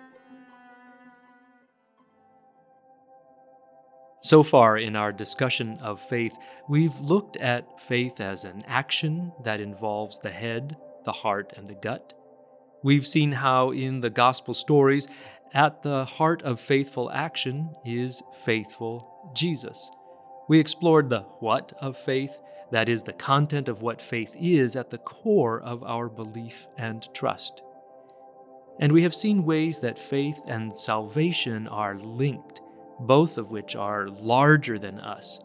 So 4.23 4.43
far 4.43 4.77
in 4.77 4.97
our 4.97 5.13
discussion 5.13 5.79
of 5.81 6.01
faith, 6.01 6.37
we've 6.69 6.99
looked 6.99 7.37
at 7.37 7.79
faith 7.79 8.21
as 8.21 8.45
an 8.45 8.65
action 8.67 9.33
that 9.45 9.61
involves 9.61 10.19
the 10.19 10.31
head, 10.31 10.77
the 11.05 11.13
heart, 11.13 11.53
and 11.57 11.69
the 11.69 11.75
gut. 11.75 12.13
We've 12.87 13.05
seen 13.05 13.33
how 13.33 13.73
in 13.73 13.99
the 13.99 14.11
gospel 14.11 14.55
stories, 14.55 15.09
at 15.53 15.83
the 15.83 16.05
heart 16.05 16.43
of 16.43 16.61
faithful 16.61 17.11
action 17.11 17.75
is 17.85 18.23
faithful 18.45 19.33
Jesus. 19.35 19.91
We 20.49 20.61
explored 20.61 21.11
the 21.11 21.23
what 21.41 21.73
of 21.81 21.97
faith, 21.97 22.39
that 22.71 22.89
is, 22.89 23.03
the 23.03 23.13
content 23.13 23.69
of 23.69 23.83
what 23.83 24.01
faith 24.01 24.37
is 24.39 24.77
at 24.77 24.91
the 24.91 24.99
core 24.99 25.61
of 25.61 25.83
our 25.83 26.09
belief 26.09 26.69
and 26.79 27.13
trust. 27.13 27.61
And 28.79 28.93
we 28.93 29.03
have 29.03 29.17
seen 29.17 29.45
ways 29.45 29.81
that 29.81 29.99
faith 29.99 30.39
and 30.47 30.79
salvation 30.79 31.67
are 31.67 31.99
linked 31.99 32.61
both 33.01 33.37
of 33.37 33.51
which 33.51 33.75
are 33.75 34.07
larger 34.11 34.79
than 34.79 35.01
us, 35.01 35.41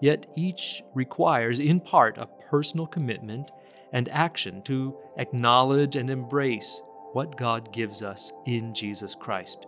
yet 0.00 0.26
each 0.34 0.82
requires, 0.92 1.60
in 1.60 1.78
part, 1.78 2.18
a 2.18 2.26
personal 2.50 2.88
commitment 2.88 3.52
and 3.92 4.08
action 4.08 4.62
to 4.62 4.96
acknowledge 5.18 5.96
and 5.96 6.10
embrace 6.10 6.82
what 7.12 7.36
God 7.36 7.72
gives 7.72 8.02
us 8.02 8.32
in 8.46 8.74
Jesus 8.74 9.14
Christ. 9.14 9.66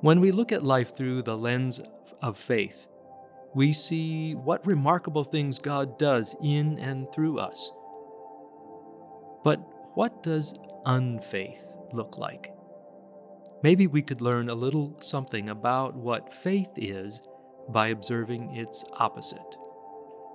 When 0.00 0.20
we 0.20 0.30
look 0.30 0.52
at 0.52 0.64
life 0.64 0.94
through 0.94 1.22
the 1.22 1.36
lens 1.36 1.80
of 2.22 2.38
faith, 2.38 2.86
we 3.54 3.72
see 3.72 4.34
what 4.34 4.66
remarkable 4.66 5.24
things 5.24 5.58
God 5.58 5.98
does 5.98 6.36
in 6.42 6.78
and 6.78 7.10
through 7.12 7.38
us. 7.38 7.72
But 9.42 9.58
what 9.94 10.22
does 10.22 10.54
unfaith 10.84 11.66
look 11.92 12.18
like? 12.18 12.52
Maybe 13.62 13.88
we 13.88 14.02
could 14.02 14.20
learn 14.20 14.48
a 14.48 14.54
little 14.54 14.96
something 15.00 15.48
about 15.48 15.96
what 15.96 16.32
faith 16.32 16.70
is 16.76 17.20
by 17.68 17.88
observing 17.88 18.54
its 18.54 18.84
opposite. 18.92 19.56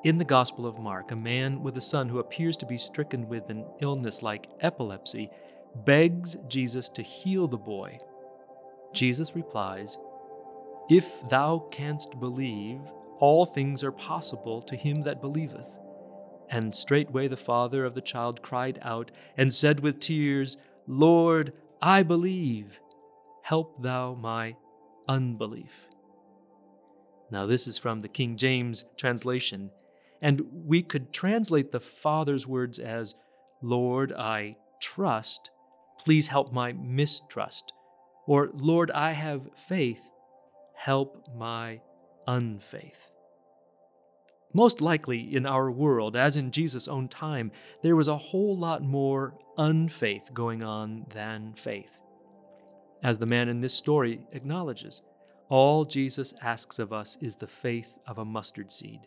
In 0.03 0.17
the 0.17 0.25
Gospel 0.25 0.65
of 0.65 0.79
Mark, 0.79 1.11
a 1.11 1.15
man 1.15 1.63
with 1.63 1.77
a 1.77 1.81
son 1.81 2.09
who 2.09 2.19
appears 2.19 2.57
to 2.57 2.65
be 2.65 2.77
stricken 2.77 3.27
with 3.29 3.49
an 3.49 3.65
illness 3.81 4.21
like 4.21 4.49
epilepsy 4.59 5.29
begs 5.85 6.35
Jesus 6.47 6.89
to 6.89 7.01
heal 7.01 7.47
the 7.47 7.57
boy. 7.57 7.99
Jesus 8.93 9.35
replies, 9.35 9.97
If 10.89 11.27
thou 11.29 11.67
canst 11.71 12.19
believe, 12.19 12.81
all 13.19 13.45
things 13.45 13.83
are 13.83 13.93
possible 13.93 14.61
to 14.63 14.75
him 14.75 15.03
that 15.03 15.21
believeth. 15.21 15.67
And 16.49 16.75
straightway 16.75 17.27
the 17.27 17.37
father 17.37 17.85
of 17.85 17.93
the 17.93 18.01
child 18.01 18.41
cried 18.41 18.79
out 18.81 19.09
and 19.37 19.53
said 19.53 19.79
with 19.79 19.99
tears, 19.99 20.57
Lord, 20.85 21.53
I 21.81 22.03
believe 22.03 22.81
Help 23.43 23.81
thou 23.81 24.15
my 24.15 24.55
unbelief. 25.07 25.89
Now, 27.29 27.45
this 27.45 27.67
is 27.67 27.77
from 27.77 28.01
the 28.01 28.07
King 28.07 28.37
James 28.37 28.85
translation, 28.95 29.69
and 30.23 30.41
we 30.51 30.81
could 30.81 31.11
translate 31.11 31.73
the 31.73 31.81
Father's 31.81 32.47
words 32.47 32.79
as, 32.79 33.13
Lord, 33.61 34.13
I 34.13 34.55
trust, 34.81 35.51
please 35.99 36.29
help 36.29 36.53
my 36.53 36.71
mistrust. 36.71 37.73
Or, 38.25 38.49
Lord, 38.53 38.89
I 38.89 39.11
have 39.11 39.49
faith, 39.57 40.09
help 40.75 41.27
my 41.35 41.81
unfaith. 42.25 43.11
Most 44.53 44.79
likely 44.79 45.35
in 45.35 45.45
our 45.45 45.69
world, 45.69 46.15
as 46.15 46.37
in 46.37 46.51
Jesus' 46.51 46.87
own 46.87 47.09
time, 47.09 47.51
there 47.81 47.97
was 47.97 48.07
a 48.07 48.17
whole 48.17 48.57
lot 48.57 48.81
more 48.81 49.33
unfaith 49.57 50.33
going 50.33 50.63
on 50.63 51.05
than 51.09 51.53
faith. 51.55 51.99
As 53.03 53.17
the 53.17 53.25
man 53.25 53.49
in 53.49 53.59
this 53.59 53.73
story 53.73 54.21
acknowledges, 54.31 55.01
all 55.49 55.83
Jesus 55.83 56.33
asks 56.41 56.79
of 56.79 56.93
us 56.93 57.17
is 57.19 57.35
the 57.35 57.47
faith 57.47 57.93
of 58.07 58.19
a 58.19 58.25
mustard 58.25 58.71
seed. 58.71 59.01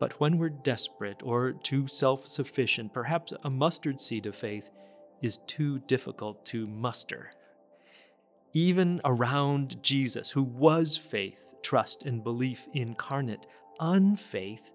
But 0.00 0.20
when 0.20 0.38
we're 0.38 0.50
desperate 0.50 1.22
or 1.22 1.52
too 1.52 1.86
self 1.86 2.28
sufficient, 2.28 2.92
perhaps 2.92 3.32
a 3.42 3.50
mustard 3.50 4.00
seed 4.00 4.26
of 4.26 4.34
faith 4.34 4.70
is 5.22 5.38
too 5.46 5.78
difficult 5.80 6.44
to 6.46 6.66
muster. 6.66 7.30
Even 8.52 9.00
around 9.04 9.82
Jesus, 9.82 10.30
who 10.30 10.42
was 10.42 10.96
faith, 10.96 11.50
trust, 11.62 12.04
and 12.04 12.22
belief 12.22 12.68
incarnate, 12.72 13.46
unfaith 13.80 14.70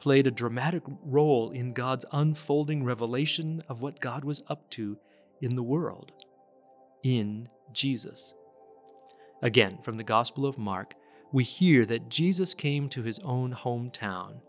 played 0.00 0.26
a 0.26 0.32
dramatic 0.32 0.82
role 1.04 1.50
in 1.50 1.72
God's 1.72 2.06
unfolding 2.12 2.82
revelation 2.82 3.62
of 3.68 3.82
what 3.82 4.00
God 4.00 4.24
was 4.24 4.42
up 4.48 4.68
to 4.70 4.98
in 5.40 5.54
the 5.54 5.62
world. 5.62 6.12
In 7.02 7.48
Jesus. 7.72 8.34
Again, 9.42 9.78
from 9.82 9.96
the 9.96 10.04
Gospel 10.04 10.46
of 10.46 10.58
Mark, 10.58 10.94
we 11.32 11.44
hear 11.44 11.86
that 11.86 12.08
Jesus 12.08 12.54
came 12.54 12.88
to 12.88 13.02
his 13.02 13.18
own 13.20 13.54
hometown, 13.54 14.40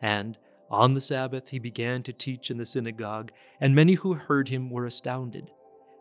and 0.00 0.38
on 0.70 0.94
the 0.94 1.00
Sabbath 1.00 1.50
he 1.50 1.58
began 1.58 2.02
to 2.02 2.12
teach 2.12 2.50
in 2.50 2.58
the 2.58 2.64
synagogue, 2.64 3.30
and 3.60 3.74
many 3.74 3.94
who 3.94 4.14
heard 4.14 4.48
him 4.48 4.70
were 4.70 4.86
astounded. 4.86 5.50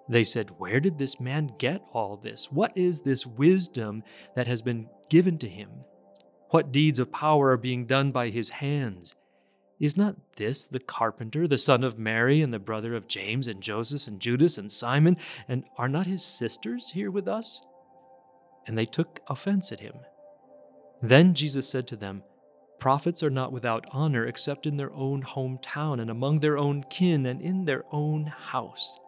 They 0.10 0.24
said, 0.24 0.60
Where 0.60 0.80
did 0.80 0.98
this 0.98 1.20
man 1.20 1.54
get 1.58 1.84
all 1.94 2.18
this? 2.18 2.52
What 2.52 2.76
is 2.78 3.02
this 3.02 3.26
wisdom 3.26 4.04
that 4.36 4.48
has 4.48 4.62
been 4.62 4.90
given 5.10 5.38
to 5.40 5.48
him? 5.48 5.70
What 6.50 6.72
deeds 6.72 7.00
of 7.00 7.12
power 7.12 7.50
are 7.50 7.58
being 7.58 7.86
done 7.86 8.12
by 8.12 8.30
his 8.30 8.50
hands? 8.50 9.16
Is 9.80 9.98
not 9.98 10.16
this 10.36 10.66
the 10.66 10.80
carpenter, 10.80 11.48
the 11.48 11.58
son 11.58 11.84
of 11.84 11.98
Mary, 11.98 12.42
and 12.42 12.54
the 12.54 12.60
brother 12.60 12.96
of 12.96 13.08
James 13.08 13.48
and 13.48 13.62
Joseph 13.62 14.08
and 14.08 14.20
Judas 14.20 14.58
and 14.58 14.72
Simon? 14.72 15.18
And 15.48 15.64
are 15.78 15.90
not 15.90 16.08
his 16.08 16.24
sisters 16.24 16.92
here 16.92 17.12
with 17.12 17.28
us? 17.28 17.62
And 18.66 18.78
they 18.78 18.86
took 18.86 19.20
offense 19.28 19.72
at 19.72 19.80
him. 19.80 19.96
Then 21.02 21.34
Jesus 21.34 21.68
said 21.68 21.88
to 21.88 21.96
them, 21.96 22.24
Prophets 22.84 23.24
are 23.24 23.30
not 23.30 23.54
without 23.54 23.86
honor 23.94 24.26
except 24.26 24.66
in 24.66 24.76
their 24.76 24.92
own 24.92 25.24
hometown 25.24 26.02
and 26.02 26.12
among 26.12 26.40
their 26.40 26.58
own 26.58 26.84
kin 26.84 27.26
and 27.26 27.42
in 27.42 27.64
their 27.64 27.86
own 27.94 28.26
house. 28.26 29.00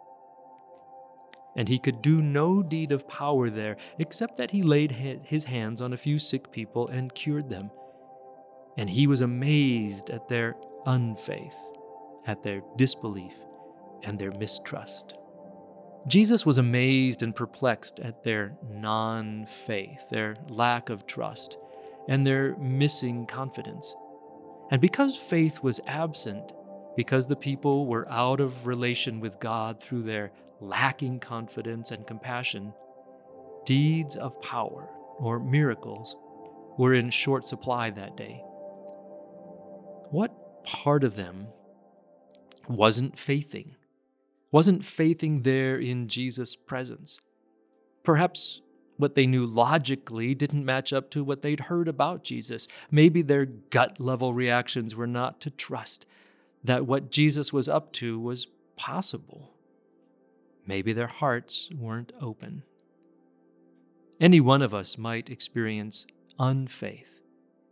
And 1.54 1.68
he 1.68 1.78
could 1.78 2.00
do 2.00 2.22
no 2.22 2.62
deed 2.62 2.90
of 2.90 3.06
power 3.06 3.50
there 3.50 3.76
except 3.98 4.38
that 4.38 4.52
he 4.52 4.62
laid 4.62 4.92
his 4.92 5.44
hands 5.44 5.82
on 5.82 5.92
a 5.92 5.98
few 5.98 6.18
sick 6.18 6.50
people 6.50 6.88
and 6.88 7.14
cured 7.14 7.50
them. 7.50 7.70
And 8.78 8.88
he 8.88 9.06
was 9.06 9.20
amazed 9.20 10.08
at 10.08 10.26
their 10.26 10.56
unfaith, 10.86 11.58
at 12.26 12.42
their 12.42 12.62
disbelief, 12.78 13.34
and 14.02 14.18
their 14.18 14.32
mistrust. 14.32 15.18
Jesus 16.06 16.46
was 16.46 16.56
amazed 16.56 17.22
and 17.22 17.36
perplexed 17.36 18.00
at 18.00 18.24
their 18.24 18.56
non 18.72 19.44
faith, 19.44 20.08
their 20.08 20.34
lack 20.48 20.88
of 20.88 21.06
trust, 21.06 21.58
and 22.08 22.26
their 22.26 22.56
missing 22.56 23.26
confidence. 23.26 23.94
And 24.70 24.80
because 24.80 25.16
faith 25.16 25.62
was 25.62 25.80
absent, 25.86 26.52
because 26.96 27.26
the 27.26 27.36
people 27.36 27.86
were 27.86 28.08
out 28.10 28.40
of 28.40 28.66
relation 28.66 29.20
with 29.20 29.38
God 29.38 29.80
through 29.80 30.02
their 30.02 30.32
lacking 30.60 31.20
confidence 31.20 31.90
and 31.90 32.06
compassion, 32.06 32.72
deeds 33.64 34.16
of 34.16 34.40
power 34.40 34.88
or 35.18 35.38
miracles 35.38 36.16
were 36.78 36.94
in 36.94 37.10
short 37.10 37.44
supply 37.44 37.90
that 37.90 38.16
day. 38.16 38.42
What 40.10 40.64
part 40.64 41.04
of 41.04 41.16
them 41.16 41.48
wasn't 42.68 43.18
faithing, 43.18 43.76
wasn't 44.50 44.84
faithing 44.84 45.42
there 45.42 45.76
in 45.78 46.08
Jesus' 46.08 46.56
presence. 46.56 47.18
Perhaps 48.04 48.62
what 48.96 49.14
they 49.14 49.26
knew 49.26 49.44
logically 49.44 50.34
didn't 50.34 50.64
match 50.64 50.92
up 50.92 51.10
to 51.10 51.22
what 51.24 51.42
they'd 51.42 51.60
heard 51.60 51.88
about 51.88 52.24
Jesus. 52.24 52.66
Maybe 52.90 53.22
their 53.22 53.46
gut 53.46 54.00
level 54.00 54.32
reactions 54.34 54.94
were 54.94 55.06
not 55.06 55.40
to 55.42 55.50
trust 55.50 56.06
that 56.64 56.86
what 56.86 57.10
Jesus 57.10 57.52
was 57.52 57.68
up 57.68 57.92
to 57.92 58.18
was 58.18 58.46
possible. 58.76 59.52
Maybe 60.66 60.92
their 60.92 61.06
hearts 61.06 61.70
weren't 61.78 62.12
open. 62.20 62.64
Any 64.20 64.40
one 64.40 64.62
of 64.62 64.74
us 64.74 64.98
might 64.98 65.30
experience 65.30 66.06
unfaith 66.38 67.22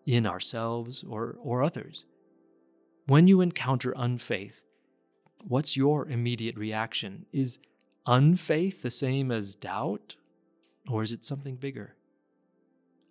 in 0.06 0.26
ourselves 0.26 1.04
or, 1.08 1.36
or 1.42 1.62
others. 1.62 2.04
When 3.06 3.26
you 3.26 3.40
encounter 3.40 3.92
unfaith, 3.96 4.60
what's 5.42 5.76
your 5.76 6.06
immediate 6.08 6.56
reaction? 6.56 7.26
Is 7.32 7.58
unfaith 8.06 8.82
the 8.82 8.90
same 8.90 9.30
as 9.30 9.54
doubt, 9.54 10.16
or 10.88 11.02
is 11.02 11.12
it 11.12 11.24
something 11.24 11.56
bigger? 11.56 11.96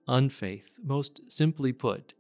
Unfaith, 0.08 0.78
most 0.84 1.22
simply 1.30 1.72
put, 1.72 2.14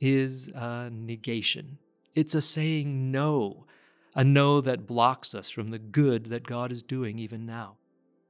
is 0.00 0.48
a 0.54 0.90
negation. 0.90 1.78
It's 2.14 2.34
a 2.34 2.42
saying 2.42 3.10
no, 3.10 3.66
a 4.14 4.24
no 4.24 4.60
that 4.60 4.86
blocks 4.86 5.34
us 5.34 5.50
from 5.50 5.70
the 5.70 5.78
good 5.78 6.26
that 6.26 6.46
God 6.46 6.72
is 6.72 6.82
doing 6.82 7.18
even 7.18 7.44
now. 7.44 7.76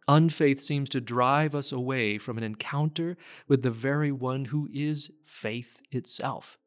Unfaith 0.08 0.58
seems 0.58 0.88
to 0.90 1.02
drive 1.02 1.54
us 1.54 1.70
away 1.70 2.16
from 2.16 2.38
an 2.38 2.44
encounter 2.44 3.18
with 3.46 3.62
the 3.62 3.70
very 3.70 4.10
one 4.10 4.46
who 4.46 4.68
is 4.72 5.10
faith 5.26 5.82
itself. 5.90 6.58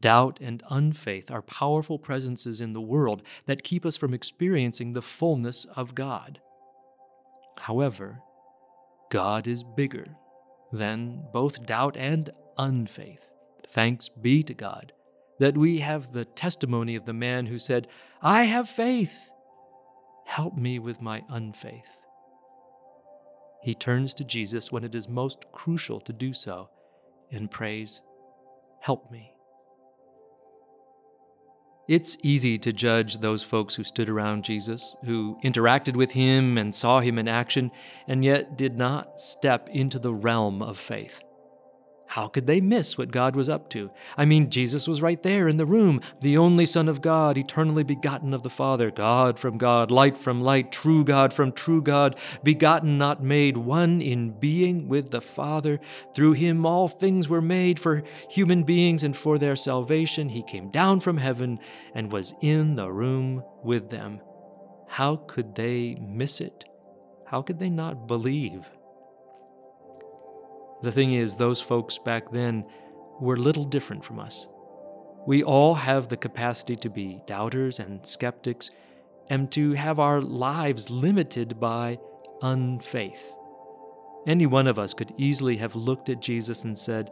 Doubt 0.00 0.38
and 0.40 0.62
unfaith 0.70 1.30
are 1.30 1.42
powerful 1.42 1.98
presences 1.98 2.60
in 2.60 2.72
the 2.72 2.80
world 2.80 3.22
that 3.44 3.62
keep 3.62 3.84
us 3.84 3.96
from 3.96 4.14
experiencing 4.14 4.92
the 4.92 5.02
fullness 5.02 5.66
of 5.76 5.94
God. 5.94 6.40
However, 7.62 8.22
God 9.10 9.46
is 9.46 9.62
bigger 9.62 10.06
than 10.72 11.24
both 11.32 11.64
doubt 11.64 11.96
and 11.96 12.30
unfaith. 12.58 13.28
Thanks 13.68 14.08
be 14.08 14.42
to 14.42 14.54
God 14.54 14.92
that 15.38 15.56
we 15.56 15.80
have 15.80 16.12
the 16.12 16.24
testimony 16.24 16.96
of 16.96 17.04
the 17.04 17.12
man 17.12 17.46
who 17.46 17.58
said, 17.58 17.88
I 18.22 18.44
have 18.44 18.68
faith. 18.68 19.30
Help 20.24 20.56
me 20.56 20.78
with 20.78 21.02
my 21.02 21.22
unfaith. 21.28 21.98
He 23.62 23.74
turns 23.74 24.14
to 24.14 24.24
Jesus 24.24 24.72
when 24.72 24.84
it 24.84 24.94
is 24.94 25.08
most 25.08 25.44
crucial 25.52 26.00
to 26.00 26.12
do 26.12 26.32
so 26.32 26.70
and 27.30 27.50
prays, 27.50 28.00
Help 28.80 29.10
me. 29.10 29.35
It's 31.88 32.16
easy 32.22 32.58
to 32.58 32.72
judge 32.72 33.18
those 33.18 33.44
folks 33.44 33.76
who 33.76 33.84
stood 33.84 34.08
around 34.08 34.42
Jesus, 34.42 34.96
who 35.04 35.38
interacted 35.44 35.94
with 35.94 36.12
him 36.12 36.58
and 36.58 36.74
saw 36.74 36.98
him 36.98 37.16
in 37.16 37.28
action, 37.28 37.70
and 38.08 38.24
yet 38.24 38.56
did 38.56 38.76
not 38.76 39.20
step 39.20 39.68
into 39.68 40.00
the 40.00 40.12
realm 40.12 40.62
of 40.62 40.78
faith. 40.78 41.20
How 42.08 42.28
could 42.28 42.46
they 42.46 42.60
miss 42.60 42.96
what 42.96 43.10
God 43.10 43.34
was 43.34 43.48
up 43.48 43.68
to? 43.70 43.90
I 44.16 44.24
mean, 44.24 44.48
Jesus 44.48 44.86
was 44.86 45.02
right 45.02 45.22
there 45.22 45.48
in 45.48 45.56
the 45.56 45.66
room, 45.66 46.00
the 46.20 46.38
only 46.38 46.64
Son 46.64 46.88
of 46.88 47.02
God, 47.02 47.36
eternally 47.36 47.82
begotten 47.82 48.32
of 48.32 48.42
the 48.42 48.50
Father, 48.50 48.90
God 48.90 49.38
from 49.38 49.58
God, 49.58 49.90
light 49.90 50.16
from 50.16 50.40
light, 50.40 50.70
true 50.70 51.04
God 51.04 51.32
from 51.32 51.52
true 51.52 51.82
God, 51.82 52.16
begotten, 52.44 52.96
not 52.96 53.22
made, 53.22 53.56
one 53.56 54.00
in 54.00 54.30
being 54.38 54.88
with 54.88 55.10
the 55.10 55.20
Father. 55.20 55.80
Through 56.14 56.34
him 56.34 56.64
all 56.64 56.86
things 56.86 57.28
were 57.28 57.42
made 57.42 57.80
for 57.80 58.04
human 58.30 58.62
beings 58.62 59.02
and 59.02 59.16
for 59.16 59.38
their 59.38 59.56
salvation. 59.56 60.28
He 60.28 60.42
came 60.44 60.70
down 60.70 61.00
from 61.00 61.18
heaven 61.18 61.58
and 61.94 62.12
was 62.12 62.34
in 62.40 62.76
the 62.76 62.90
room 62.90 63.42
with 63.64 63.90
them. 63.90 64.20
How 64.88 65.16
could 65.16 65.56
they 65.56 65.96
miss 65.96 66.40
it? 66.40 66.64
How 67.26 67.42
could 67.42 67.58
they 67.58 67.70
not 67.70 68.06
believe? 68.06 68.64
The 70.86 70.92
thing 70.92 71.14
is, 71.14 71.34
those 71.34 71.60
folks 71.60 71.98
back 71.98 72.30
then 72.30 72.64
were 73.18 73.36
little 73.36 73.64
different 73.64 74.04
from 74.04 74.20
us. 74.20 74.46
We 75.26 75.42
all 75.42 75.74
have 75.74 76.06
the 76.06 76.16
capacity 76.16 76.76
to 76.76 76.88
be 76.88 77.20
doubters 77.26 77.80
and 77.80 78.06
skeptics 78.06 78.70
and 79.28 79.50
to 79.50 79.72
have 79.72 79.98
our 79.98 80.20
lives 80.20 80.88
limited 80.88 81.58
by 81.58 81.98
unfaith. 82.40 83.34
Any 84.28 84.46
one 84.46 84.68
of 84.68 84.78
us 84.78 84.94
could 84.94 85.12
easily 85.18 85.56
have 85.56 85.74
looked 85.74 86.08
at 86.08 86.22
Jesus 86.22 86.62
and 86.62 86.78
said, 86.78 87.10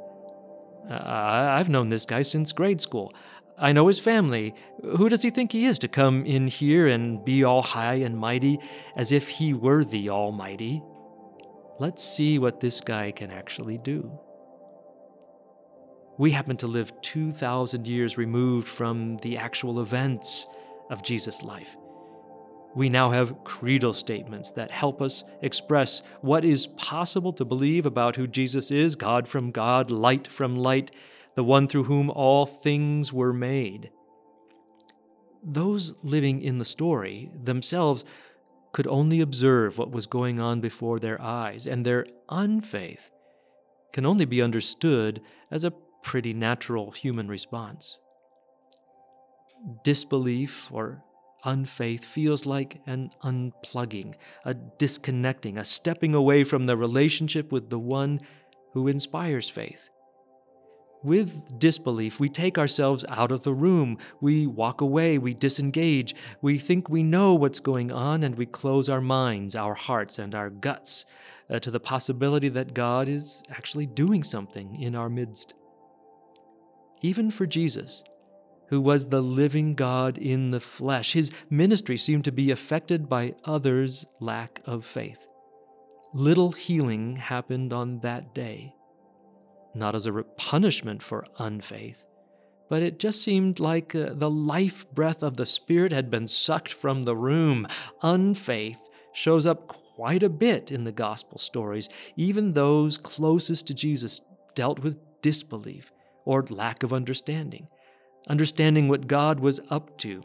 I've 0.88 1.68
known 1.68 1.88
this 1.88 2.06
guy 2.06 2.22
since 2.22 2.52
grade 2.52 2.80
school. 2.80 3.12
I 3.58 3.72
know 3.72 3.88
his 3.88 3.98
family. 3.98 4.54
Who 4.84 5.08
does 5.08 5.22
he 5.22 5.30
think 5.30 5.50
he 5.50 5.66
is 5.66 5.80
to 5.80 5.88
come 5.88 6.24
in 6.24 6.46
here 6.46 6.86
and 6.86 7.24
be 7.24 7.42
all 7.42 7.62
high 7.62 7.94
and 7.94 8.16
mighty 8.16 8.60
as 8.94 9.10
if 9.10 9.26
he 9.26 9.52
were 9.52 9.84
the 9.84 10.10
Almighty? 10.10 10.80
Let's 11.80 12.04
see 12.04 12.38
what 12.38 12.60
this 12.60 12.80
guy 12.80 13.10
can 13.10 13.30
actually 13.30 13.78
do. 13.78 14.16
We 16.18 16.30
happen 16.30 16.56
to 16.58 16.68
live 16.68 16.92
2,000 17.02 17.88
years 17.88 18.16
removed 18.16 18.68
from 18.68 19.16
the 19.18 19.36
actual 19.36 19.80
events 19.80 20.46
of 20.90 21.02
Jesus' 21.02 21.42
life. 21.42 21.76
We 22.76 22.88
now 22.88 23.10
have 23.10 23.42
creedal 23.42 23.92
statements 23.92 24.52
that 24.52 24.70
help 24.70 25.02
us 25.02 25.24
express 25.42 26.02
what 26.20 26.44
is 26.44 26.68
possible 26.68 27.32
to 27.32 27.44
believe 27.44 27.86
about 27.86 28.14
who 28.14 28.28
Jesus 28.28 28.70
is 28.70 28.94
God 28.94 29.26
from 29.26 29.50
God, 29.50 29.90
light 29.90 30.28
from 30.28 30.56
light, 30.56 30.92
the 31.34 31.44
one 31.44 31.66
through 31.66 31.84
whom 31.84 32.10
all 32.10 32.46
things 32.46 33.12
were 33.12 33.32
made. 33.32 33.90
Those 35.42 35.94
living 36.02 36.40
in 36.40 36.58
the 36.58 36.64
story 36.64 37.30
themselves 37.42 38.04
could 38.74 38.86
only 38.88 39.20
observe 39.20 39.78
what 39.78 39.92
was 39.92 40.06
going 40.06 40.40
on 40.40 40.60
before 40.60 40.98
their 40.98 41.20
eyes, 41.22 41.64
and 41.64 41.86
their 41.86 42.04
unfaith 42.28 43.08
can 43.92 44.04
only 44.04 44.24
be 44.24 44.42
understood 44.42 45.22
as 45.48 45.62
a 45.62 45.72
pretty 46.02 46.34
natural 46.34 46.90
human 46.90 47.28
response. 47.28 48.00
Disbelief 49.84 50.66
or 50.72 51.04
unfaith 51.44 52.04
feels 52.04 52.46
like 52.46 52.80
an 52.86 53.10
unplugging, 53.22 54.14
a 54.44 54.54
disconnecting, 54.54 55.56
a 55.56 55.64
stepping 55.64 56.12
away 56.12 56.42
from 56.42 56.66
the 56.66 56.76
relationship 56.76 57.52
with 57.52 57.70
the 57.70 57.78
one 57.78 58.20
who 58.72 58.88
inspires 58.88 59.48
faith. 59.48 59.88
With 61.04 61.58
disbelief, 61.58 62.18
we 62.18 62.30
take 62.30 62.56
ourselves 62.56 63.04
out 63.10 63.30
of 63.30 63.42
the 63.42 63.52
room. 63.52 63.98
We 64.22 64.46
walk 64.46 64.80
away, 64.80 65.18
we 65.18 65.34
disengage, 65.34 66.14
we 66.40 66.58
think 66.58 66.88
we 66.88 67.02
know 67.02 67.34
what's 67.34 67.60
going 67.60 67.92
on, 67.92 68.22
and 68.22 68.34
we 68.36 68.46
close 68.46 68.88
our 68.88 69.02
minds, 69.02 69.54
our 69.54 69.74
hearts, 69.74 70.18
and 70.18 70.34
our 70.34 70.48
guts 70.48 71.04
uh, 71.50 71.58
to 71.58 71.70
the 71.70 71.78
possibility 71.78 72.48
that 72.48 72.72
God 72.72 73.10
is 73.10 73.42
actually 73.50 73.84
doing 73.84 74.22
something 74.22 74.80
in 74.80 74.96
our 74.96 75.10
midst. 75.10 75.52
Even 77.02 77.30
for 77.30 77.44
Jesus, 77.44 78.02
who 78.68 78.80
was 78.80 79.10
the 79.10 79.20
living 79.20 79.74
God 79.74 80.16
in 80.16 80.52
the 80.52 80.60
flesh, 80.60 81.12
his 81.12 81.30
ministry 81.50 81.98
seemed 81.98 82.24
to 82.24 82.32
be 82.32 82.50
affected 82.50 83.10
by 83.10 83.34
others' 83.44 84.06
lack 84.20 84.62
of 84.64 84.86
faith. 84.86 85.26
Little 86.14 86.52
healing 86.52 87.16
happened 87.16 87.74
on 87.74 88.00
that 88.00 88.34
day 88.34 88.74
not 89.74 89.94
as 89.94 90.06
a 90.06 90.12
punishment 90.36 91.02
for 91.02 91.26
unfaith, 91.38 92.02
but 92.68 92.82
it 92.82 92.98
just 92.98 93.22
seemed 93.22 93.60
like 93.60 93.94
uh, 93.94 94.10
the 94.12 94.30
life 94.30 94.90
breath 94.92 95.22
of 95.22 95.36
the 95.36 95.46
Spirit 95.46 95.92
had 95.92 96.10
been 96.10 96.28
sucked 96.28 96.72
from 96.72 97.02
the 97.02 97.16
room. 97.16 97.66
Unfaith 98.02 98.80
shows 99.12 99.46
up 99.46 99.68
quite 99.68 100.22
a 100.22 100.28
bit 100.28 100.72
in 100.72 100.84
the 100.84 100.92
gospel 100.92 101.38
stories. 101.38 101.88
Even 102.16 102.52
those 102.52 102.96
closest 102.96 103.66
to 103.66 103.74
Jesus 103.74 104.20
dealt 104.54 104.80
with 104.80 104.98
disbelief 105.22 105.92
or 106.24 106.44
lack 106.48 106.82
of 106.82 106.92
understanding, 106.92 107.68
understanding 108.28 108.88
what 108.88 109.06
God 109.06 109.40
was 109.40 109.60
up 109.70 109.96
to. 109.98 110.22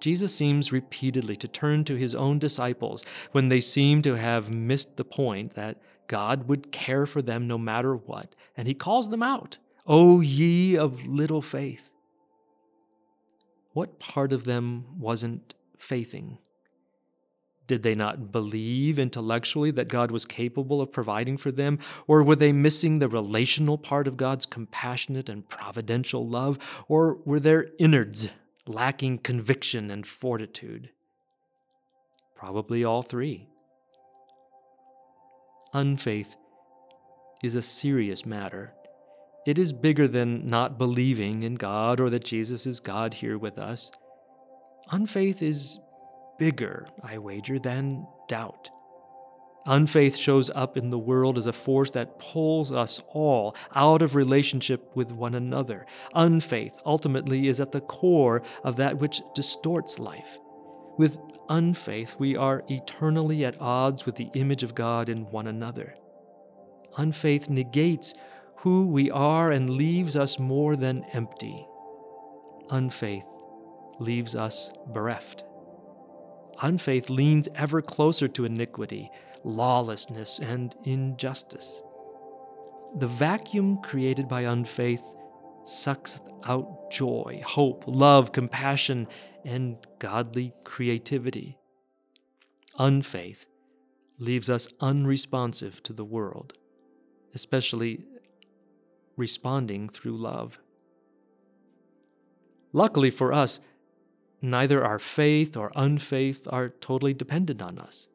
Jesus 0.00 0.34
seems 0.34 0.70
repeatedly 0.72 1.34
to 1.36 1.48
turn 1.48 1.84
to 1.84 1.96
his 1.96 2.14
own 2.14 2.38
disciples 2.38 3.04
when 3.32 3.48
they 3.48 3.60
seem 3.60 4.02
to 4.02 4.14
have 4.14 4.50
missed 4.50 4.96
the 4.96 5.04
point 5.04 5.54
that 5.54 5.76
God 6.08 6.48
would 6.48 6.72
care 6.72 7.06
for 7.06 7.22
them 7.22 7.46
no 7.46 7.58
matter 7.58 7.94
what, 7.94 8.34
and 8.56 8.66
he 8.66 8.74
calls 8.74 9.08
them 9.10 9.22
out. 9.22 9.58
O 9.86 10.20
ye 10.20 10.76
of 10.76 11.06
little 11.06 11.42
faith. 11.42 11.88
What 13.72 14.00
part 14.00 14.32
of 14.32 14.44
them 14.44 14.86
wasn't 14.98 15.54
faithing? 15.78 16.38
Did 17.66 17.82
they 17.82 17.94
not 17.94 18.32
believe 18.32 18.98
intellectually 18.98 19.70
that 19.72 19.88
God 19.88 20.10
was 20.10 20.24
capable 20.24 20.80
of 20.80 20.90
providing 20.90 21.36
for 21.36 21.52
them? 21.52 21.78
Or 22.06 22.22
were 22.22 22.34
they 22.34 22.50
missing 22.50 22.98
the 22.98 23.08
relational 23.08 23.76
part 23.76 24.08
of 24.08 24.16
God's 24.16 24.46
compassionate 24.46 25.28
and 25.28 25.46
providential 25.48 26.26
love? 26.26 26.58
Or 26.88 27.18
were 27.26 27.38
their 27.38 27.68
innards 27.78 28.28
lacking 28.66 29.18
conviction 29.18 29.90
and 29.90 30.06
fortitude? 30.06 30.90
Probably 32.34 32.84
all 32.84 33.02
three 33.02 33.48
unfaith 35.72 36.36
is 37.42 37.54
a 37.54 37.62
serious 37.62 38.26
matter. 38.26 38.72
It 39.46 39.58
is 39.58 39.72
bigger 39.72 40.08
than 40.08 40.46
not 40.46 40.78
believing 40.78 41.42
in 41.42 41.54
God 41.54 42.00
or 42.00 42.10
that 42.10 42.24
Jesus 42.24 42.66
is 42.66 42.80
God 42.80 43.14
here 43.14 43.38
with 43.38 43.58
us. 43.58 43.90
Unfaith 44.90 45.42
is 45.42 45.78
bigger, 46.38 46.86
I 47.02 47.18
wager, 47.18 47.58
than 47.58 48.06
doubt. 48.28 48.70
Unfaith 49.66 50.16
shows 50.16 50.48
up 50.50 50.78
in 50.78 50.88
the 50.88 50.98
world 50.98 51.36
as 51.36 51.46
a 51.46 51.52
force 51.52 51.90
that 51.90 52.18
pulls 52.18 52.72
us 52.72 53.02
all 53.08 53.54
out 53.74 54.00
of 54.00 54.14
relationship 54.14 54.90
with 54.94 55.12
one 55.12 55.34
another. 55.34 55.84
Unfaith 56.14 56.80
ultimately 56.86 57.48
is 57.48 57.60
at 57.60 57.72
the 57.72 57.82
core 57.82 58.42
of 58.64 58.76
that 58.76 58.98
which 58.98 59.20
distorts 59.34 59.98
life. 59.98 60.38
With 60.98 61.16
unfaith, 61.48 62.16
we 62.18 62.36
are 62.36 62.64
eternally 62.68 63.44
at 63.44 63.60
odds 63.60 64.04
with 64.04 64.16
the 64.16 64.30
image 64.34 64.64
of 64.64 64.74
God 64.74 65.08
in 65.08 65.30
one 65.30 65.46
another. 65.46 65.94
Unfaith 66.96 67.48
negates 67.48 68.14
who 68.56 68.86
we 68.86 69.08
are 69.10 69.52
and 69.52 69.70
leaves 69.70 70.16
us 70.16 70.40
more 70.40 70.74
than 70.74 71.04
empty. 71.12 71.66
Unfaith 72.70 73.24
leaves 74.00 74.34
us 74.34 74.70
bereft. 74.92 75.44
Unfaith 76.60 77.08
leans 77.08 77.48
ever 77.54 77.80
closer 77.80 78.26
to 78.26 78.44
iniquity, 78.44 79.08
lawlessness, 79.44 80.40
and 80.40 80.74
injustice. 80.84 81.80
The 82.96 83.06
vacuum 83.06 83.80
created 83.82 84.28
by 84.28 84.42
unfaith 84.42 85.04
sucks 85.62 86.20
out 86.44 86.90
joy, 86.90 87.42
hope, 87.44 87.84
love, 87.86 88.32
compassion, 88.32 89.06
and 89.44 89.76
godly 89.98 90.52
creativity. 90.64 91.58
Unfaith 92.78 93.46
leaves 94.18 94.50
us 94.50 94.68
unresponsive 94.80 95.82
to 95.82 95.92
the 95.92 96.04
world, 96.04 96.54
especially 97.34 98.04
responding 99.16 99.88
through 99.88 100.16
love. 100.16 100.58
Luckily 102.72 103.10
for 103.10 103.32
us, 103.32 103.60
neither 104.40 104.84
our 104.84 104.98
faith 104.98 105.56
or 105.56 105.72
unfaith 105.74 106.46
are 106.52 106.68
totally 106.68 107.14
dependent 107.14 107.62
on 107.62 107.78
us. 107.78 108.08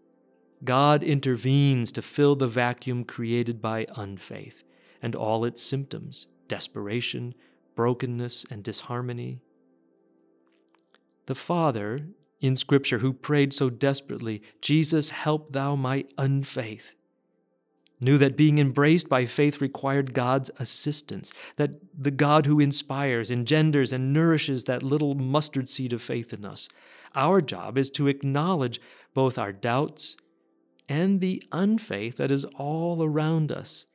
God 0.64 1.04
intervenes 1.04 1.92
to 1.94 2.02
fill 2.02 2.36
the 2.36 2.48
vacuum 2.48 3.04
created 3.04 3.62
by 3.62 3.86
unfaith 3.98 4.64
and 5.02 5.16
all 5.16 5.44
its 5.44 5.62
symptoms 5.62 6.28
desperation, 6.48 7.34
brokenness, 7.76 8.46
and 8.52 8.64
disharmony. 8.64 9.42
The 11.26 11.36
Father 11.36 12.08
in 12.42 12.56
Scripture 12.56 13.00
who 13.00 13.14
prayed 13.14 13.54
so 13.54 13.70
desperately, 13.70 14.42
Jesus, 14.62 15.12
help 15.12 15.52
thou 15.52 15.76
my 15.76 16.06
unfaith, 16.18 16.94
knew 18.02 18.18
that 18.18 18.36
being 18.36 18.58
embraced 18.58 19.08
by 19.08 19.26
faith 19.26 19.62
required 19.62 20.14
God's 20.14 20.52
assistance, 20.60 21.32
that 21.56 21.76
the 21.98 22.12
God 22.12 22.46
who 22.46 22.60
inspires, 22.60 23.32
engenders, 23.32 23.94
and 23.94 24.12
nourishes 24.12 24.66
that 24.66 24.84
little 24.84 25.16
mustard 25.16 25.70
seed 25.70 25.94
of 25.94 26.02
faith 26.02 26.34
in 26.34 26.44
us. 26.44 26.68
Our 27.16 27.40
job 27.42 27.78
is 27.78 27.90
to 27.92 28.08
acknowledge 28.08 28.82
both 29.14 29.38
our 29.38 29.54
doubts 29.54 30.18
and 30.90 31.22
the 31.22 31.42
unfaith 31.54 32.18
that 32.18 32.32
is 32.32 32.44
all 32.58 33.02
around 33.02 33.52
us 33.52 33.86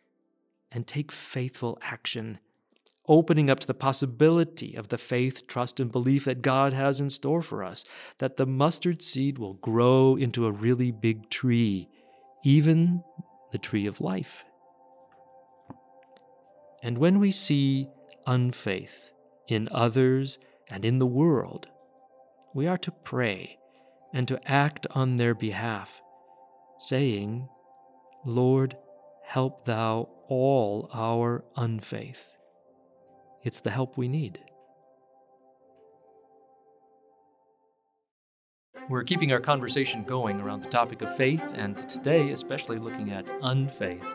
and 0.73 0.87
take 0.87 1.13
faithful 1.13 1.79
action, 1.83 2.39
opening 3.09 3.49
up 3.49 3.61
to 3.61 3.67
the 3.67 3.75
possibility 3.75 4.75
of 4.75 4.89
the 4.89 4.99
faith, 4.99 5.47
trust, 5.47 5.81
and 5.81 5.91
belief 5.91 6.27
that 6.27 6.43
God 6.43 6.73
has 6.73 7.01
in 7.01 7.09
store 7.11 7.43
for 7.43 7.65
us, 7.65 7.85
that 8.19 8.37
the 8.37 8.47
mustard 8.47 9.03
seed 9.03 9.39
will 9.39 9.55
grow 9.55 10.17
into 10.17 10.47
a 10.47 10.53
really 10.53 10.91
big 10.91 11.31
tree, 11.31 11.89
even 12.45 13.03
the 13.51 13.59
tree 13.59 13.87
of 13.87 14.01
life. 14.01 14.45
And 16.83 16.99
when 16.99 17.19
we 17.19 17.31
see 17.31 17.87
unfaith 18.27 19.11
in 19.49 19.69
others 19.73 20.39
and 20.69 20.85
in 20.85 20.99
the 20.99 21.07
world, 21.07 21.67
we 22.55 22.67
are 22.67 22.79
to 22.79 22.91
pray 22.91 23.59
and 24.13 24.29
to 24.29 24.41
act 24.51 24.87
on 24.91 25.17
their 25.17 25.35
behalf, 25.35 26.01
saying, 26.79 27.49
Lord, 28.25 28.77
help 29.25 29.65
thou 29.65 30.09
all 30.29 30.91
our 30.93 31.45
unfaith. 31.57 32.38
It's 33.45 33.61
the 33.61 33.71
help 33.71 33.97
we 33.97 34.09
need. 34.09 34.41
We're 38.89 39.05
keeping 39.05 39.33
our 39.33 39.41
conversation 39.41 40.03
going 40.03 40.41
around 40.41 40.63
the 40.63 40.71
topic 40.71 41.03
of 41.03 41.15
faith, 41.15 41.43
and 41.55 41.77
today, 41.89 42.31
especially 42.31 42.79
looking 42.79 43.11
at 43.13 43.27
unfaith. 43.43 44.07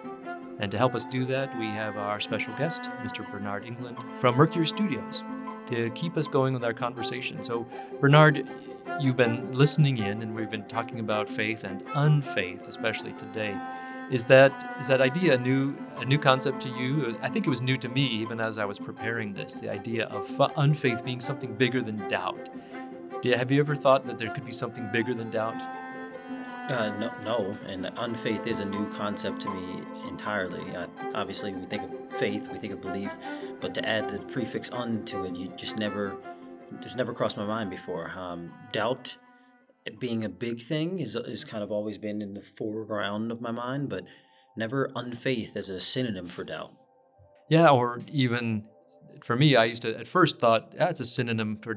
And 0.60 0.72
to 0.72 0.78
help 0.78 0.96
us 0.96 1.06
do 1.06 1.26
that, 1.28 1.58
we 1.60 1.68
have 1.68 1.96
our 1.96 2.20
special 2.20 2.54
guest, 2.56 2.84
Mr. 3.04 3.30
Bernard 3.32 3.66
England 3.66 3.98
from 4.20 4.36
Mercury 4.36 4.68
Studios, 4.68 5.24
to 5.68 5.90
keep 5.92 6.18
us 6.18 6.28
going 6.28 6.54
with 6.54 6.64
our 6.64 6.74
conversation. 6.74 7.44
So, 7.44 7.68
Bernard, 8.02 8.50
you've 9.00 9.18
been 9.18 9.52
listening 9.52 10.00
in, 10.00 10.22
and 10.22 10.36
we've 10.36 10.52
been 10.52 10.68
talking 10.68 11.00
about 11.00 11.30
faith 11.30 11.64
and 11.64 11.86
unfaith, 11.94 12.68
especially 12.68 13.14
today. 13.14 13.56
Is 14.14 14.26
that 14.26 14.78
is 14.80 14.88
that 14.90 15.02
idea 15.02 15.34
a 15.34 15.38
new 15.40 15.76
a 15.98 16.06
new 16.06 16.20
concept 16.20 16.62
to 16.62 16.70
you? 16.70 17.18
I 17.24 17.30
think 17.30 17.48
it 17.48 17.50
was 17.50 17.64
new 17.64 17.76
to 17.78 17.90
me 17.90 18.06
even 18.06 18.40
as 18.40 18.60
I 18.60 18.66
was 18.66 18.78
preparing 18.78 19.34
this. 19.34 19.56
The 19.56 19.72
idea 19.72 20.06
of 20.06 20.28
unfaith 20.56 21.04
being 21.04 21.20
something 21.20 21.56
bigger 21.56 21.82
than 21.82 22.08
doubt. 22.08 22.50
Yeah, 23.24 23.38
have 23.38 23.50
you 23.50 23.60
ever 23.60 23.76
thought 23.76 24.06
that 24.06 24.20
there 24.20 24.30
could 24.30 24.46
be 24.46 24.52
something 24.52 24.88
bigger 24.94 25.16
than 25.16 25.32
doubt? 25.32 25.60
Uh, 26.70 26.96
no, 27.00 27.12
no, 27.24 27.58
and 27.66 27.86
unfaith 27.98 28.46
is 28.46 28.60
a 28.60 28.66
new 28.66 28.88
concept 28.92 29.42
to 29.42 29.50
me 29.50 29.82
entirely. 30.08 30.76
Uh, 30.76 30.86
obviously, 31.16 31.52
we 31.52 31.66
think 31.66 31.82
of 31.82 32.20
faith, 32.20 32.48
we 32.52 32.60
think 32.60 32.72
of 32.72 32.82
belief, 32.82 33.10
but 33.62 33.74
to 33.74 33.84
add 33.84 34.08
the 34.10 34.20
prefix 34.32 34.70
"un" 34.72 35.04
to 35.06 35.24
it, 35.26 35.36
you 35.36 35.48
just 35.58 35.78
never, 35.78 36.16
just 36.82 36.98
never 36.98 37.14
crossed 37.14 37.36
my 37.36 37.48
mind 37.48 37.72
before. 37.72 38.12
Um, 38.12 38.54
doubt 38.72 39.18
being 40.00 40.24
a 40.24 40.30
big 40.30 40.62
thing 40.62 41.00
is 41.00 41.16
is 41.16 41.44
kind 41.44 41.64
of 41.64 41.72
always 41.72 41.98
been 41.98 42.22
in 42.22 42.34
the 42.34 42.42
foreground 42.42 43.32
of 43.32 43.42
my 43.42 43.52
mind, 43.52 43.90
but 43.90 44.04
never 44.58 44.92
unfaith 44.96 45.56
as 45.56 45.70
a 45.70 45.80
synonym 45.80 46.28
for 46.28 46.44
doubt. 46.44 46.72
Yeah, 47.50 47.70
or 47.70 48.00
even 48.12 48.66
for 49.24 49.36
me, 49.36 49.56
I 49.56 49.66
used 49.66 49.82
to 49.84 49.98
at 49.98 50.08
first 50.08 50.40
thought 50.40 50.74
yeah, 50.76 50.90
it's 50.90 51.00
a 51.00 51.06
synonym 51.06 51.60
for 51.62 51.76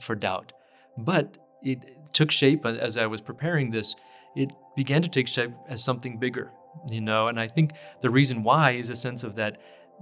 for 0.00 0.14
doubt. 0.14 0.52
But 0.96 1.38
it 1.62 2.12
took 2.12 2.30
shape 2.30 2.64
uh, 2.64 2.70
as 2.70 2.96
I 2.96 3.06
was 3.06 3.20
preparing 3.20 3.70
this. 3.70 3.94
It 4.36 4.52
began 4.76 5.02
to 5.02 5.08
take 5.08 5.26
shape 5.26 5.50
as 5.68 5.82
something 5.82 6.18
bigger, 6.18 6.52
you 6.90 7.00
know. 7.00 7.28
And 7.28 7.40
I 7.40 7.48
think 7.48 7.72
the 8.00 8.10
reason 8.10 8.44
why 8.44 8.72
is 8.72 8.90
a 8.90 8.96
sense 8.96 9.24
of 9.24 9.34
that 9.36 9.60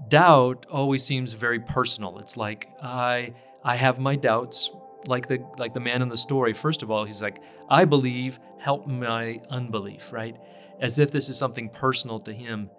doubt 0.08 0.66
always 0.70 1.02
seems 1.02 1.32
very 1.32 1.60
personal. 1.60 2.18
It's 2.18 2.36
like 2.36 2.68
I 2.82 3.32
I 3.64 3.76
have 3.76 3.98
my 3.98 4.16
doubts, 4.16 4.70
like 5.06 5.28
the 5.28 5.44
like 5.58 5.74
the 5.74 5.80
man 5.80 6.02
in 6.02 6.08
the 6.08 6.16
story. 6.16 6.52
First 6.52 6.82
of 6.82 6.90
all, 6.90 7.04
he's 7.04 7.22
like, 7.22 7.40
I 7.68 7.84
believe, 7.84 8.38
help 8.58 8.86
my 8.86 9.40
unbelief, 9.50 10.12
right? 10.12 10.36
As 10.80 10.98
if 10.98 11.10
this 11.10 11.28
is 11.28 11.36
something 11.36 11.68
personal 11.68 12.20
to 12.20 12.32
him. 12.32 12.70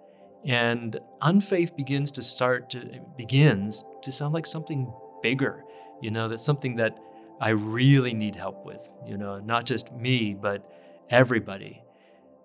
And 0.44 0.98
unfaith 1.20 1.76
begins 1.76 2.12
to 2.12 2.22
start 2.22 2.70
to 2.70 3.00
begins 3.16 3.84
to 4.02 4.12
sound 4.12 4.32
like 4.34 4.46
something 4.46 4.92
bigger, 5.22 5.64
you 6.00 6.10
know, 6.10 6.28
that's 6.28 6.44
something 6.44 6.76
that 6.76 6.98
I 7.40 7.50
really 7.50 8.14
need 8.14 8.36
help 8.36 8.64
with, 8.64 8.92
you 9.06 9.16
know, 9.16 9.38
not 9.38 9.66
just 9.66 9.92
me, 9.92 10.34
but 10.34 10.70
everybody. 11.08 11.82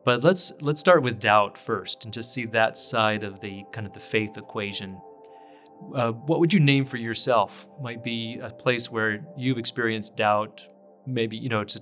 But 0.03 0.23
let's 0.23 0.53
let's 0.61 0.79
start 0.79 1.03
with 1.03 1.19
doubt 1.19 1.57
first 1.57 2.05
and 2.05 2.13
just 2.13 2.31
see 2.31 2.45
that 2.47 2.77
side 2.77 3.23
of 3.23 3.39
the 3.39 3.63
kind 3.71 3.87
of 3.87 3.93
the 3.93 3.99
faith 3.99 4.37
equation. 4.37 5.01
Uh, 5.95 6.11
what 6.11 6.39
would 6.39 6.53
you 6.53 6.59
name 6.59 6.85
for 6.85 6.97
yourself? 6.97 7.67
Might 7.81 8.03
be 8.03 8.39
a 8.41 8.49
place 8.49 8.91
where 8.91 9.25
you've 9.37 9.57
experienced 9.57 10.15
doubt. 10.15 10.67
Maybe 11.05 11.37
you 11.37 11.49
know 11.49 11.61
it's 11.61 11.79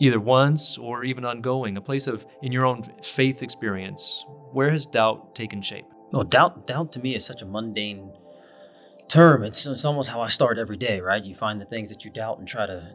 either 0.00 0.20
once 0.20 0.78
or 0.78 1.04
even 1.04 1.24
ongoing. 1.24 1.76
A 1.76 1.80
place 1.80 2.06
of 2.06 2.26
in 2.42 2.52
your 2.52 2.66
own 2.66 2.82
faith 3.02 3.42
experience. 3.42 4.24
Where 4.52 4.70
has 4.70 4.86
doubt 4.86 5.34
taken 5.34 5.62
shape? 5.62 5.86
Well, 6.12 6.24
doubt 6.24 6.66
doubt 6.66 6.92
to 6.92 7.00
me 7.00 7.14
is 7.14 7.24
such 7.24 7.42
a 7.42 7.46
mundane 7.46 8.12
term. 9.08 9.42
It's, 9.42 9.66
it's 9.66 9.84
almost 9.84 10.10
how 10.10 10.20
I 10.20 10.28
start 10.28 10.58
every 10.58 10.76
day, 10.76 11.00
right? 11.00 11.24
You 11.24 11.34
find 11.34 11.60
the 11.60 11.64
things 11.64 11.88
that 11.90 12.04
you 12.04 12.10
doubt 12.10 12.38
and 12.38 12.46
try 12.46 12.66
to, 12.66 12.94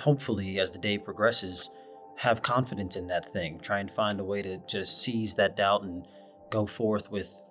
hopefully, 0.00 0.58
as 0.58 0.70
the 0.70 0.78
day 0.78 0.98
progresses, 0.98 1.70
have 2.16 2.42
confidence 2.42 2.96
in 2.96 3.06
that 3.08 3.32
thing. 3.32 3.60
Try 3.60 3.80
and 3.80 3.90
find 3.90 4.20
a 4.20 4.24
way 4.24 4.42
to 4.42 4.58
just 4.66 5.02
seize 5.02 5.34
that 5.34 5.56
doubt 5.56 5.82
and 5.82 6.06
go 6.50 6.66
forth 6.66 7.10
with, 7.10 7.42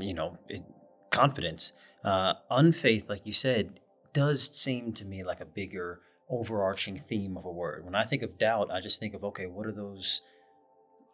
you 0.00 0.14
know, 0.14 0.38
it, 0.48 0.62
confidence. 1.12 1.72
Uh, 2.04 2.34
unfaith, 2.50 3.08
like 3.08 3.24
you 3.24 3.32
said, 3.32 3.80
does 4.12 4.54
seem 4.56 4.92
to 4.94 5.04
me 5.04 5.22
like 5.22 5.40
a 5.40 5.44
bigger 5.46 6.00
overarching 6.28 6.98
theme 6.98 7.36
of 7.36 7.44
a 7.44 7.50
word. 7.50 7.84
When 7.84 7.94
I 7.94 8.04
think 8.04 8.22
of 8.22 8.38
doubt, 8.38 8.70
I 8.72 8.80
just 8.80 8.98
think 8.98 9.14
of 9.14 9.22
okay, 9.22 9.46
what 9.46 9.66
are 9.66 9.72
those 9.72 10.22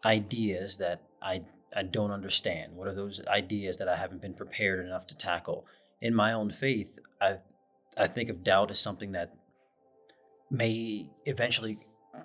ideas 0.04 0.78
that 0.78 1.02
I 1.20 1.42
I 1.76 1.82
don't 1.82 2.12
understand? 2.12 2.74
What 2.74 2.88
are 2.88 2.94
those 2.94 3.20
ideas 3.26 3.76
that 3.76 3.88
I 3.88 3.96
haven't 3.96 4.22
been 4.22 4.34
prepared 4.34 4.84
enough 4.86 5.06
to 5.08 5.16
tackle? 5.16 5.66
in 6.00 6.14
my 6.14 6.32
own 6.32 6.50
faith, 6.50 6.98
I 7.20 7.38
I 7.96 8.06
think 8.06 8.30
of 8.30 8.44
doubt 8.44 8.70
as 8.70 8.78
something 8.78 9.12
that 9.12 9.34
may 10.50 11.10
eventually 11.26 11.78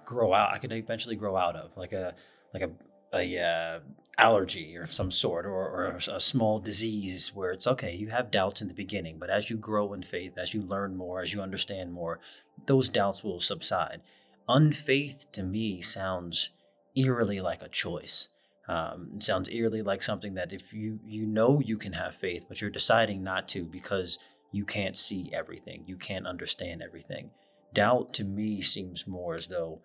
grow 0.06 0.34
out. 0.34 0.54
I 0.54 0.60
could 0.60 0.72
eventually 0.72 1.16
grow 1.16 1.36
out 1.36 1.56
of 1.56 1.76
like 1.76 1.94
a 1.94 2.14
like 2.54 2.64
a 2.64 2.70
a 3.14 3.40
uh, 3.40 3.80
allergy 4.18 4.76
or 4.78 4.88
some 4.88 5.12
sort, 5.12 5.46
or, 5.46 5.52
or 5.52 6.00
a 6.12 6.20
small 6.20 6.60
disease 6.60 7.32
where 7.34 7.52
it's 7.52 7.68
okay. 7.68 7.96
You 7.96 8.10
have 8.10 8.32
doubts 8.32 8.62
in 8.62 8.68
the 8.68 8.74
beginning, 8.74 9.18
but 9.20 9.30
as 9.30 9.50
you 9.50 9.58
grow 9.58 9.94
in 9.94 10.04
faith, 10.04 10.38
as 10.38 10.54
you 10.54 10.62
learn 10.62 10.96
more, 10.96 11.22
as 11.22 11.34
you 11.34 11.42
understand 11.42 11.94
more, 11.94 12.20
those 12.66 12.90
doubts 12.90 13.24
will 13.24 13.40
subside. 13.40 14.02
Unfaith 14.48 15.32
to 15.32 15.44
me 15.44 15.82
sounds 15.82 16.52
eerily 16.96 17.40
like 17.40 17.62
a 17.62 17.70
choice. 17.70 18.30
Um, 18.68 19.12
it 19.16 19.24
sounds 19.24 19.50
eerily 19.50 19.82
like 19.82 20.04
something 20.04 20.36
that 20.36 20.54
if 20.54 20.72
you 20.72 21.00
you 21.06 21.26
know 21.26 21.60
you 21.60 21.78
can 21.78 21.94
have 21.94 22.16
faith, 22.16 22.46
but 22.48 22.62
you're 22.62 22.70
deciding 22.70 23.24
not 23.24 23.48
to 23.50 23.64
because 23.64 24.20
you 24.52 24.64
can't 24.64 24.96
see 24.96 25.32
everything, 25.34 25.84
you 25.86 25.98
can't 25.98 26.28
understand 26.28 26.82
everything. 26.82 27.32
Doubt 27.74 28.14
to 28.14 28.24
me 28.24 28.62
seems 28.62 29.08
more 29.08 29.34
as 29.34 29.48
though, 29.48 29.82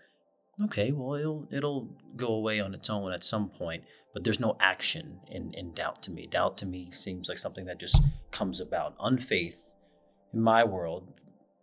okay, 0.65 0.93
well, 0.93 1.15
it'll 1.15 1.49
it'll 1.50 1.88
go 2.17 2.29
away 2.29 2.61
on 2.61 2.75
its 2.75 2.91
own 2.91 3.12
at 3.12 3.25
some 3.25 3.49
point, 3.49 3.85
but 4.12 4.25
there's 4.25 4.41
no 4.41 4.57
action 4.61 5.21
in 5.31 5.53
in 5.55 5.73
doubt 5.75 6.03
to 6.05 6.11
me. 6.11 6.27
Doubt 6.27 6.59
to 6.59 6.67
me 6.67 6.91
seems 6.91 7.29
like 7.29 7.38
something 7.38 7.67
that 7.67 7.79
just 7.79 8.00
comes 8.31 8.61
about. 8.61 8.95
Unfaith, 9.00 9.73
in 10.33 10.41
my 10.41 10.65
world, 10.65 11.12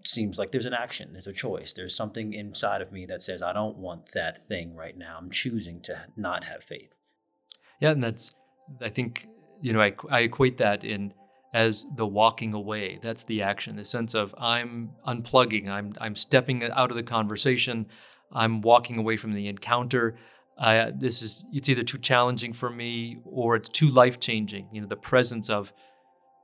seems 0.04 0.38
like 0.38 0.52
there's 0.52 0.66
an 0.66 0.74
action, 0.74 1.10
there's 1.14 1.28
a 1.28 1.34
choice, 1.34 1.74
there's 1.74 1.96
something 1.96 2.34
inside 2.34 2.82
of 2.82 2.92
me 2.92 3.06
that 3.06 3.24
says 3.24 3.42
I 3.42 3.54
don't 3.54 3.78
want 3.78 4.12
that 4.14 4.44
thing 4.44 4.76
right 4.76 4.98
now. 4.98 5.18
I'm 5.20 5.32
choosing 5.32 5.82
to 5.82 6.06
not 6.16 6.46
have 6.46 6.64
faith. 6.64 6.98
Yeah, 7.80 7.92
and 7.92 8.04
that's 8.04 8.34
I 8.82 8.90
think 8.90 9.28
you 9.62 9.74
know 9.74 9.82
I 9.82 9.94
I 10.10 10.22
equate 10.22 10.58
that 10.58 10.84
in 10.84 11.14
as 11.54 11.86
the 11.96 12.06
walking 12.06 12.54
away. 12.54 13.00
That's 13.02 13.24
the 13.24 13.42
action, 13.42 13.78
the 13.78 13.86
sense 13.86 14.14
of 14.14 14.36
I'm 14.38 14.92
unplugging, 15.08 15.70
I'm 15.70 15.94
I'm 16.00 16.16
stepping 16.16 16.64
out 16.64 16.92
of 16.92 16.98
the 16.98 17.04
conversation, 17.04 17.88
I'm 18.36 18.62
walking 18.62 19.00
away 19.00 19.18
from 19.18 19.34
the 19.34 19.48
encounter. 19.48 20.18
Uh, 20.58 20.92
this 20.94 21.22
is 21.24 21.44
it's 21.52 21.70
either 21.70 21.82
too 21.82 21.98
challenging 21.98 22.54
for 22.54 22.70
me 22.70 23.18
or 23.26 23.56
it's 23.56 23.70
too 23.70 23.90
life 23.90 24.20
changing. 24.20 24.68
You 24.72 24.82
know, 24.82 24.88
the 24.88 24.96
presence 24.96 25.50
of 25.50 25.74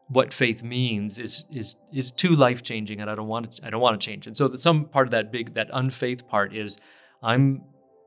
what 0.08 0.34
faith 0.34 0.64
means 0.64 1.20
is 1.20 1.46
is 1.52 1.76
is 1.94 2.12
too 2.12 2.36
life 2.36 2.64
changing, 2.64 3.02
and 3.02 3.10
I 3.10 3.16
don't 3.16 3.28
want 3.28 3.58
to 3.58 3.68
I 3.68 3.70
don't 3.70 3.82
want 3.82 4.00
to 4.00 4.06
change. 4.06 4.26
And 4.26 4.36
so 4.36 4.48
that 4.48 4.60
some 4.60 4.86
part 4.86 5.08
of 5.08 5.12
that 5.12 5.32
big 5.32 5.54
that 5.54 5.70
unfaith 5.72 6.28
part 6.28 6.56
is 6.56 6.78
I'm 7.22 7.64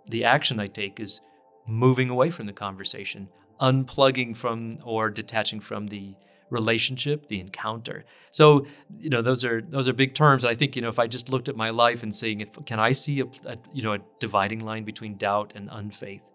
the 0.08 0.24
action 0.24 0.58
I 0.58 0.66
take 0.66 0.98
is 0.98 1.20
moving 1.66 2.10
away 2.10 2.30
from 2.30 2.46
the 2.46 2.52
conversation, 2.52 3.28
unplugging 3.60 4.36
from 4.36 4.78
or 4.84 5.10
detaching 5.10 5.60
from 5.60 5.86
the 5.86 6.14
relationship, 6.50 7.26
the 7.28 7.40
encounter. 7.40 8.04
So, 8.30 8.66
you 8.98 9.10
know, 9.10 9.22
those 9.22 9.44
are 9.44 9.60
those 9.62 9.88
are 9.88 9.92
big 9.92 10.14
terms. 10.14 10.44
And 10.44 10.50
I 10.50 10.54
think, 10.54 10.76
you 10.76 10.82
know, 10.82 10.88
if 10.88 10.98
I 10.98 11.06
just 11.06 11.28
looked 11.28 11.48
at 11.48 11.56
my 11.56 11.70
life 11.70 12.02
and 12.02 12.14
saying, 12.14 12.40
if 12.40 12.48
can 12.66 12.78
I 12.78 12.92
see 12.92 13.20
a, 13.20 13.24
a 13.46 13.56
you 13.72 13.82
know 13.82 13.94
a 13.94 13.98
dividing 14.18 14.60
line 14.60 14.84
between 14.84 15.16
doubt 15.16 15.52
and 15.54 15.68
unfaith, 15.70 16.30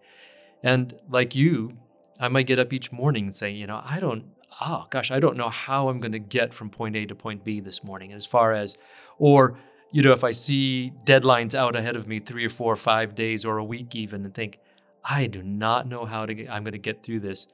and 0.62 0.98
like 1.08 1.34
you, 1.34 1.76
I 2.18 2.28
might 2.28 2.46
get 2.46 2.58
up 2.58 2.72
each 2.72 2.92
morning 2.92 3.24
and 3.24 3.36
say, 3.36 3.50
you 3.50 3.66
know, 3.66 3.80
I 3.84 4.00
don't, 4.00 4.24
oh 4.60 4.86
gosh, 4.90 5.10
I 5.10 5.20
don't 5.20 5.36
know 5.36 5.48
how 5.48 5.88
I'm 5.88 6.00
going 6.00 6.12
to 6.12 6.18
get 6.18 6.54
from 6.54 6.70
point 6.70 6.96
A 6.96 7.06
to 7.06 7.14
point 7.14 7.44
B 7.44 7.60
this 7.60 7.82
morning. 7.82 8.12
And 8.12 8.18
As 8.18 8.26
far 8.26 8.52
as, 8.52 8.76
or 9.18 9.58
you 9.92 10.02
know, 10.02 10.12
if 10.12 10.22
I 10.22 10.30
see 10.30 10.92
deadlines 11.04 11.54
out 11.54 11.74
ahead 11.74 11.96
of 11.96 12.06
me 12.06 12.20
three 12.20 12.44
or 12.44 12.50
four 12.50 12.72
or 12.72 12.76
five 12.76 13.14
days 13.14 13.44
or 13.44 13.58
a 13.58 13.64
week 13.64 13.96
even, 13.96 14.24
and 14.24 14.34
think, 14.34 14.60
I 15.04 15.26
do 15.26 15.42
not 15.42 15.88
know 15.88 16.04
how 16.04 16.26
to 16.26 16.34
get, 16.34 16.50
I'm 16.50 16.62
going 16.62 16.72
to 16.72 16.78
get 16.78 17.02
through 17.02 17.20
this, 17.20 17.46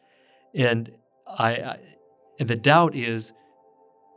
and 0.55 0.91
I, 1.27 1.51
I 1.51 1.79
and 2.39 2.49
the 2.49 2.57
doubt 2.57 2.95
is 2.95 3.33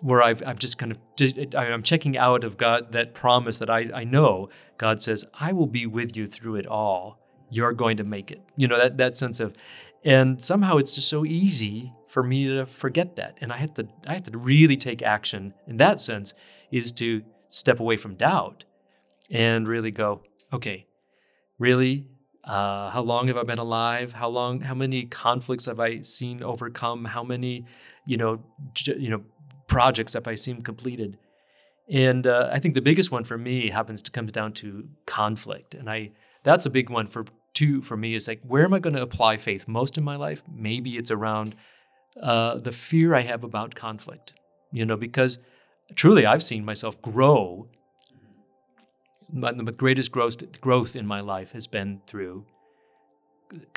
where 0.02 0.22
I've, 0.24 0.42
I've 0.46 0.60
just 0.60 0.78
kind 0.78 0.92
of, 0.92 1.56
I'm 1.56 1.84
checking 1.84 2.18
out 2.18 2.44
of 2.44 2.58
God, 2.58 2.94
that 2.94 3.14
promise 3.14 3.60
that 3.60 3.70
I, 3.70 3.90
I 3.94 4.04
know 4.06 4.50
God 4.78 5.02
says, 5.02 5.26
I 5.34 5.52
will 5.52 5.68
be 5.68 5.86
with 5.86 6.16
you 6.16 6.26
through 6.26 6.56
it 6.56 6.66
all. 6.66 7.20
You're 7.50 7.74
going 7.74 7.98
to 7.98 8.04
make 8.04 8.32
it. 8.32 8.42
You 8.56 8.68
know, 8.68 8.78
that, 8.78 8.98
that 8.98 9.18
sense 9.18 9.40
of, 9.40 9.54
and 10.06 10.42
somehow 10.42 10.78
it's 10.78 10.96
just 10.96 11.10
so 11.10 11.26
easy 11.26 11.92
for 12.08 12.24
me 12.24 12.48
to 12.48 12.66
forget 12.66 13.18
that. 13.18 13.38
And 13.42 13.52
I 13.52 13.58
had 13.58 13.76
to, 13.76 13.88
I 14.08 14.14
had 14.14 14.26
to 14.26 14.38
really 14.38 14.78
take 14.78 15.02
action 15.02 15.54
in 15.68 15.78
that 15.78 16.00
sense 16.00 16.34
is 16.72 16.92
to 16.94 17.22
step 17.50 17.80
away 17.82 17.98
from 17.98 18.16
doubt 18.16 18.64
and 19.30 19.68
really 19.68 19.92
go, 19.92 20.22
okay, 20.54 20.88
really, 21.58 22.08
uh, 22.46 22.90
how 22.90 23.02
long 23.02 23.28
have 23.28 23.38
I 23.38 23.44
been 23.44 23.60
alive? 23.60 24.14
How 24.14 24.30
long? 24.30 24.62
How 24.62 24.74
many 24.74 25.04
conflicts 25.04 25.66
have 25.66 25.80
I 25.80 26.02
seen 26.02 26.42
overcome? 26.42 27.06
How 27.06 27.24
many, 27.24 27.66
you 28.10 28.18
know, 28.18 28.34
j- 28.74 28.98
you 28.98 29.10
know, 29.10 29.22
projects 29.68 30.14
that 30.14 30.28
I 30.28 30.36
seem 30.36 30.62
completed? 30.62 31.18
And 31.90 32.28
uh, 32.28 32.50
I 32.52 32.60
think 32.60 32.74
the 32.74 32.82
biggest 32.90 33.12
one 33.12 33.24
for 33.24 33.38
me 33.38 33.70
happens 33.70 34.02
to 34.04 34.12
come 34.12 34.28
down 34.28 34.54
to 34.54 34.88
conflict, 35.06 35.74
and 35.74 35.90
I 35.90 36.12
that's 36.44 36.66
a 36.66 36.70
big 36.70 36.90
one 36.90 37.08
for 37.08 37.26
two 37.54 37.82
for 37.82 37.98
me. 37.98 38.16
Is 38.16 38.28
like 38.28 38.42
where 38.44 38.64
am 38.64 38.74
I 38.74 38.80
going 38.80 38.96
to 38.96 39.02
apply 39.02 39.38
faith 39.38 39.68
most 39.68 39.98
in 39.98 40.04
my 40.04 40.16
life? 40.16 40.44
Maybe 40.52 40.98
it's 40.98 41.12
around 41.12 41.56
uh, 42.22 42.58
the 42.58 42.72
fear 42.72 43.16
I 43.16 43.22
have 43.22 43.44
about 43.44 43.76
conflict. 43.76 44.34
You 44.72 44.86
know, 44.86 44.98
because 44.98 45.40
truly 45.96 46.26
I've 46.26 46.44
seen 46.44 46.64
myself 46.64 47.02
grow 47.02 47.68
the 49.32 49.76
greatest 49.78 50.12
growth, 50.12 50.38
growth 50.62 50.96
in 50.96 51.06
my 51.06 51.22
life 51.22 51.52
has 51.52 51.68
been 51.68 52.02
through 52.08 52.46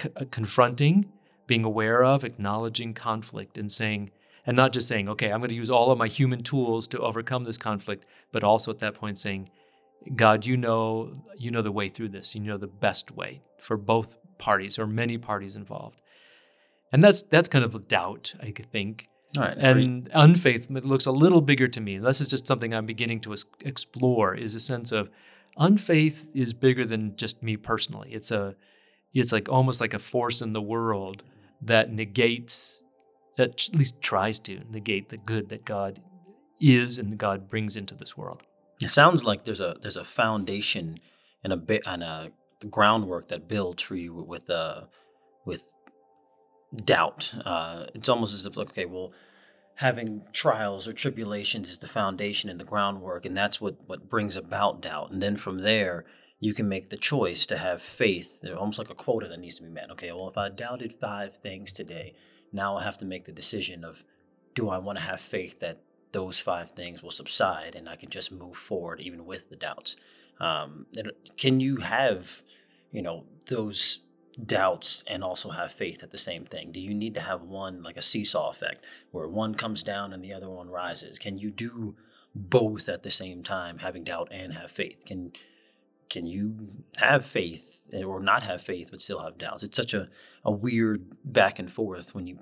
c- 0.00 0.10
confronting, 0.30 1.12
being 1.46 1.64
aware 1.64 2.02
of, 2.02 2.24
acknowledging 2.24 2.94
conflict, 2.94 3.58
and 3.58 3.70
saying, 3.70 4.10
and 4.46 4.56
not 4.56 4.72
just 4.72 4.88
saying, 4.88 5.08
okay, 5.08 5.30
I'm 5.30 5.40
going 5.40 5.50
to 5.50 5.56
use 5.56 5.70
all 5.70 5.90
of 5.90 5.98
my 5.98 6.08
human 6.08 6.40
tools 6.42 6.88
to 6.88 6.98
overcome 6.98 7.44
this 7.44 7.58
conflict, 7.58 8.04
but 8.32 8.42
also 8.42 8.70
at 8.70 8.80
that 8.80 8.94
point 8.94 9.18
saying, 9.18 9.50
God, 10.16 10.46
you 10.46 10.56
know, 10.56 11.12
you 11.36 11.50
know 11.50 11.62
the 11.62 11.70
way 11.70 11.88
through 11.88 12.08
this. 12.08 12.34
You 12.34 12.40
know 12.40 12.56
the 12.56 12.66
best 12.66 13.12
way 13.12 13.42
for 13.60 13.76
both 13.76 14.16
parties 14.38 14.78
or 14.78 14.86
many 14.86 15.16
parties 15.16 15.54
involved. 15.54 16.00
And 16.90 17.02
that's 17.02 17.22
that's 17.22 17.48
kind 17.48 17.64
of 17.64 17.74
a 17.74 17.78
doubt, 17.78 18.34
I 18.40 18.50
think. 18.50 19.08
Right, 19.38 19.56
and 19.56 20.10
unfaith 20.12 20.68
looks 20.68 21.06
a 21.06 21.12
little 21.12 21.40
bigger 21.40 21.66
to 21.66 21.80
me. 21.80 21.96
This 21.96 22.20
is 22.20 22.28
just 22.28 22.46
something 22.46 22.74
I'm 22.74 22.84
beginning 22.84 23.20
to 23.20 23.34
explore. 23.60 24.34
Is 24.34 24.54
a 24.54 24.60
sense 24.60 24.92
of 24.92 25.08
unfaith 25.58 26.26
is 26.34 26.52
bigger 26.52 26.84
than 26.84 27.16
just 27.16 27.42
me 27.42 27.56
personally. 27.56 28.10
It's 28.12 28.30
a 28.30 28.56
it's 29.14 29.32
like 29.32 29.48
almost 29.48 29.80
like 29.80 29.94
a 29.94 29.98
force 29.98 30.42
in 30.42 30.52
the 30.52 30.60
world 30.60 31.22
that 31.62 31.90
negates 31.90 32.81
at 33.38 33.70
least 33.72 34.02
tries 34.02 34.38
to 34.40 34.60
negate 34.70 35.08
the 35.08 35.16
good 35.16 35.48
that 35.48 35.64
God 35.64 36.00
is 36.60 36.98
and 36.98 37.18
God 37.18 37.48
brings 37.48 37.76
into 37.76 37.94
this 37.94 38.16
world. 38.16 38.42
It 38.82 38.90
sounds 38.90 39.24
like 39.24 39.44
there's 39.44 39.60
a 39.60 39.76
there's 39.80 39.96
a 39.96 40.04
foundation 40.04 40.98
and 41.44 41.52
a 41.52 41.56
bit 41.56 41.82
and 41.86 42.02
a 42.02 42.32
groundwork 42.70 43.28
that 43.28 43.48
builds 43.48 43.82
for 43.82 43.96
you 43.96 44.12
with 44.14 44.48
uh 44.50 44.82
with 45.44 45.72
doubt. 46.84 47.34
Uh, 47.44 47.86
it's 47.94 48.08
almost 48.08 48.34
as 48.34 48.46
if 48.46 48.56
like 48.56 48.70
okay, 48.70 48.86
well, 48.86 49.12
having 49.76 50.22
trials 50.32 50.86
or 50.86 50.92
tribulations 50.92 51.70
is 51.70 51.78
the 51.78 51.88
foundation 51.88 52.50
and 52.50 52.60
the 52.60 52.64
groundwork 52.64 53.24
and 53.24 53.36
that's 53.36 53.60
what 53.60 53.76
what 53.86 54.08
brings 54.08 54.36
about 54.36 54.82
doubt 54.82 55.10
and 55.10 55.22
then 55.22 55.36
from 55.36 55.58
there 55.58 56.04
you 56.40 56.52
can 56.52 56.68
make 56.68 56.90
the 56.90 56.96
choice 56.96 57.46
to 57.46 57.56
have 57.56 57.80
faith 57.80 58.44
almost 58.56 58.78
like 58.78 58.90
a 58.90 58.94
quota 58.94 59.26
that 59.28 59.40
needs 59.40 59.56
to 59.56 59.62
be 59.62 59.70
met 59.70 59.90
okay 59.90 60.12
well 60.12 60.28
if 60.28 60.36
i 60.36 60.48
doubted 60.48 60.92
five 61.00 61.36
things 61.36 61.72
today 61.72 62.12
now 62.52 62.76
i 62.76 62.82
have 62.82 62.98
to 62.98 63.04
make 63.04 63.24
the 63.24 63.32
decision 63.32 63.84
of 63.84 64.04
do 64.54 64.68
i 64.68 64.78
want 64.78 64.98
to 64.98 65.04
have 65.04 65.20
faith 65.20 65.60
that 65.60 65.82
those 66.12 66.40
five 66.40 66.70
things 66.72 67.02
will 67.02 67.10
subside 67.10 67.74
and 67.74 67.88
i 67.88 67.96
can 67.96 68.10
just 68.10 68.30
move 68.30 68.56
forward 68.56 69.00
even 69.00 69.24
with 69.24 69.48
the 69.48 69.56
doubts 69.56 69.96
um, 70.40 70.86
can 71.36 71.60
you 71.60 71.76
have 71.76 72.42
you 72.90 73.02
know 73.02 73.24
those 73.48 74.00
doubts 74.46 75.04
and 75.06 75.22
also 75.22 75.50
have 75.50 75.72
faith 75.72 76.02
at 76.02 76.10
the 76.10 76.18
same 76.18 76.44
thing? 76.44 76.72
Do 76.72 76.80
you 76.80 76.94
need 76.94 77.14
to 77.14 77.20
have 77.20 77.42
one 77.42 77.82
like 77.82 77.96
a 77.96 78.02
seesaw 78.02 78.50
effect 78.50 78.84
where 79.10 79.28
one 79.28 79.54
comes 79.54 79.82
down 79.82 80.12
and 80.12 80.22
the 80.22 80.32
other 80.32 80.48
one 80.48 80.70
rises? 80.70 81.18
Can 81.18 81.38
you 81.38 81.50
do 81.50 81.96
both 82.34 82.88
at 82.88 83.02
the 83.02 83.10
same 83.10 83.42
time, 83.42 83.78
having 83.78 84.04
doubt 84.04 84.28
and 84.30 84.54
have 84.54 84.70
faith? 84.70 85.04
Can 85.04 85.32
can 86.08 86.26
you 86.26 86.68
have 86.98 87.24
faith 87.24 87.80
or 88.04 88.20
not 88.20 88.42
have 88.42 88.62
faith 88.62 88.88
but 88.90 89.00
still 89.00 89.22
have 89.22 89.38
doubts? 89.38 89.62
It's 89.62 89.76
such 89.76 89.94
a, 89.94 90.08
a 90.44 90.50
weird 90.50 91.06
back 91.24 91.58
and 91.58 91.72
forth 91.72 92.14
when 92.14 92.26
you 92.26 92.38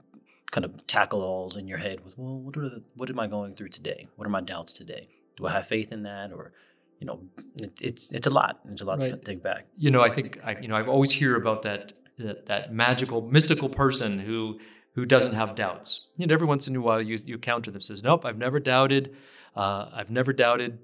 kind 0.51 0.65
of 0.65 0.87
tackle 0.87 1.23
all 1.23 1.57
in 1.57 1.69
your 1.69 1.79
head 1.79 2.05
with, 2.05 2.17
well, 2.19 2.39
what 2.39 2.57
are 2.57 2.69
the, 2.69 2.83
what 2.97 3.09
am 3.09 3.21
I 3.21 3.27
going 3.27 3.55
through 3.55 3.69
today? 3.69 4.09
What 4.17 4.27
are 4.27 4.31
my 4.31 4.41
doubts 4.41 4.73
today? 4.73 5.09
Do 5.37 5.47
I 5.47 5.53
have 5.53 5.67
faith 5.67 5.93
in 5.93 6.03
that 6.05 6.33
or 6.33 6.53
you 7.01 7.07
know, 7.07 7.21
it, 7.57 7.73
it's 7.81 8.13
it's 8.13 8.27
a 8.27 8.31
lot. 8.31 8.61
It's 8.71 8.83
a 8.83 8.85
lot 8.85 9.01
right. 9.01 9.11
to 9.11 9.17
take 9.17 9.43
back. 9.43 9.67
You 9.77 9.91
know, 9.91 10.03
I 10.03 10.11
think 10.11 10.39
I, 10.45 10.59
you 10.61 10.69
know 10.69 10.77
I've 10.77 10.89
always 10.89 11.11
hear 11.11 11.35
about 11.35 11.63
that, 11.63 11.95
that 12.19 12.47
that 12.47 12.75
magical, 12.75 13.23
mystical 13.23 13.71
person 13.71 14.19
who 14.19 14.61
who 14.95 15.07
doesn't 15.07 15.33
have 15.33 15.55
doubts. 15.55 16.09
You 16.19 16.27
know, 16.27 16.35
every 16.35 16.47
once 16.47 16.69
in 16.69 16.77
a 16.77 16.81
while 16.81 17.01
you 17.01 17.19
you 17.25 17.39
counter 17.39 17.71
them 17.71 17.81
says, 17.81 18.03
"Nope, 18.03 18.27
I've 18.27 18.37
never 18.37 18.61
doubted. 18.61 19.17
Uh, 19.57 19.89
I've 19.93 20.11
never 20.11 20.35
doubted 20.35 20.79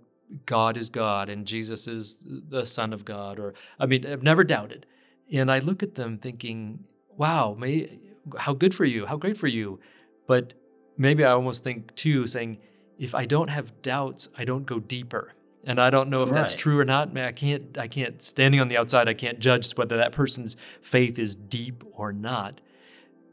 God 0.44 0.76
is 0.76 0.88
God 0.88 1.28
and 1.28 1.46
Jesus 1.46 1.86
is 1.86 2.26
the 2.26 2.64
Son 2.64 2.94
of 2.94 3.04
God." 3.04 3.38
Or 3.38 3.52
I 3.78 3.84
mean, 3.84 4.06
I've 4.06 4.22
never 4.22 4.42
doubted. 4.42 4.86
And 5.30 5.50
I 5.50 5.58
look 5.58 5.82
at 5.82 5.96
them 5.96 6.18
thinking, 6.18 6.84
"Wow, 7.16 7.56
may, 7.58 7.98
how 8.38 8.54
good 8.54 8.74
for 8.74 8.84
you! 8.84 9.06
How 9.06 9.16
great 9.16 9.36
for 9.36 9.48
you!" 9.48 9.80
But 10.26 10.54
maybe 10.96 11.24
I 11.24 11.32
almost 11.32 11.64
think 11.64 11.94
too, 11.94 12.26
saying, 12.26 12.58
"If 12.98 13.14
I 13.14 13.24
don't 13.24 13.48
have 13.48 13.82
doubts, 13.82 14.28
I 14.36 14.44
don't 14.44 14.66
go 14.66 14.78
deeper." 14.78 15.34
and 15.66 15.80
I 15.80 15.90
don't 15.90 16.08
know 16.08 16.22
if 16.22 16.30
right. 16.30 16.36
that's 16.36 16.54
true 16.54 16.78
or 16.78 16.84
not. 16.84 17.12
Man, 17.12 17.26
I 17.26 17.32
can't. 17.32 17.76
I 17.76 17.88
can't. 17.88 18.22
Standing 18.22 18.60
on 18.60 18.68
the 18.68 18.78
outside, 18.78 19.08
I 19.08 19.14
can't 19.14 19.40
judge 19.40 19.72
whether 19.72 19.96
that 19.96 20.12
person's 20.12 20.56
faith 20.80 21.18
is 21.18 21.34
deep 21.34 21.82
or 21.92 22.12
not. 22.12 22.60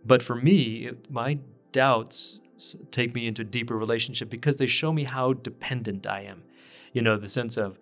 But 0.03 0.23
for 0.23 0.35
me, 0.35 0.87
it, 0.87 1.11
my 1.11 1.39
doubts 1.71 2.39
take 2.91 3.13
me 3.13 3.27
into 3.27 3.43
deeper 3.43 3.77
relationship 3.77 4.29
because 4.29 4.57
they 4.57 4.65
show 4.65 4.91
me 4.91 5.03
how 5.03 5.33
dependent 5.33 6.07
I 6.07 6.21
am. 6.21 6.43
You 6.91 7.03
know, 7.03 7.17
the 7.17 7.29
sense 7.29 7.55
of 7.55 7.77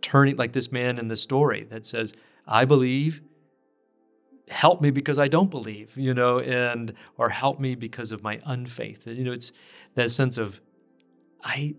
turning, 0.00 0.36
like 0.36 0.52
this 0.52 0.72
man 0.72 0.98
in 0.98 1.08
the 1.08 1.16
story 1.16 1.64
that 1.64 1.84
says, 1.84 2.14
"I 2.48 2.64
believe." 2.64 3.20
Help 4.50 4.80
me 4.80 4.90
because 4.90 5.18
I 5.18 5.28
don't 5.28 5.50
believe, 5.50 5.96
you 5.96 6.12
know, 6.12 6.40
and 6.40 6.92
or 7.16 7.30
help 7.30 7.60
me 7.60 7.74
because 7.74 8.12
of 8.12 8.22
my 8.22 8.40
unfaith. 8.44 9.06
You 9.06 9.24
know, 9.24 9.32
it's 9.32 9.52
that 9.94 10.10
sense 10.10 10.36
of 10.36 10.60
I 11.42 11.74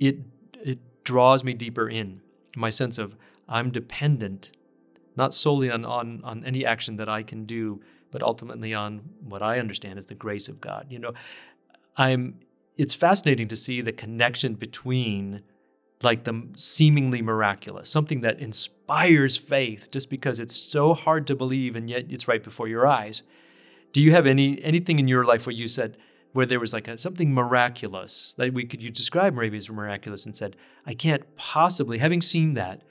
it 0.00 0.18
it 0.62 0.78
draws 1.04 1.42
me 1.42 1.54
deeper 1.54 1.88
in. 1.88 2.20
My 2.56 2.70
sense 2.70 2.98
of 2.98 3.16
I'm 3.48 3.70
dependent, 3.70 4.52
not 5.16 5.34
solely 5.34 5.70
on, 5.70 5.84
on, 5.84 6.20
on 6.24 6.44
any 6.44 6.64
action 6.64 6.96
that 6.96 7.08
I 7.08 7.22
can 7.22 7.44
do, 7.44 7.80
but 8.10 8.22
ultimately 8.22 8.72
on 8.72 9.02
what 9.24 9.42
I 9.42 9.58
understand 9.58 9.98
is 9.98 10.06
the 10.06 10.14
grace 10.14 10.48
of 10.48 10.60
God. 10.60 10.86
You 10.88 10.98
know, 10.98 11.12
I'm 11.96 12.40
it's 12.76 12.94
fascinating 12.94 13.48
to 13.48 13.56
see 13.56 13.80
the 13.80 13.92
connection 13.92 14.54
between 14.54 15.42
like 16.02 16.24
the 16.24 16.48
seemingly 16.56 17.22
miraculous, 17.22 17.88
something 17.88 18.22
that 18.22 18.40
inspires 18.40 18.81
faith 19.36 19.90
just 19.90 20.10
because 20.10 20.40
it's 20.40 20.56
so 20.56 20.94
hard 20.94 21.26
to 21.26 21.34
believe 21.34 21.76
and 21.76 21.88
yet 21.88 22.06
it's 22.10 22.28
right 22.28 22.42
before 22.42 22.68
your 22.68 22.86
eyes. 22.86 23.22
Do 23.92 24.00
you 24.00 24.12
have 24.12 24.26
any 24.26 24.62
anything 24.62 24.98
in 24.98 25.08
your 25.08 25.24
life 25.24 25.46
where 25.46 25.54
you 25.54 25.68
said 25.68 25.96
where 26.32 26.46
there 26.46 26.60
was 26.60 26.72
like 26.72 26.88
a, 26.88 26.96
something 26.98 27.32
miraculous 27.32 28.34
that 28.38 28.52
we 28.52 28.64
could 28.64 28.82
you 28.82 28.90
describe 28.90 29.34
maybe 29.34 29.56
as 29.56 29.68
miraculous 29.70 30.26
and 30.26 30.34
said, 30.34 30.56
I 30.86 30.94
can't 30.94 31.22
possibly, 31.36 31.98
having 31.98 32.22
seen 32.22 32.54
that, 32.54 32.82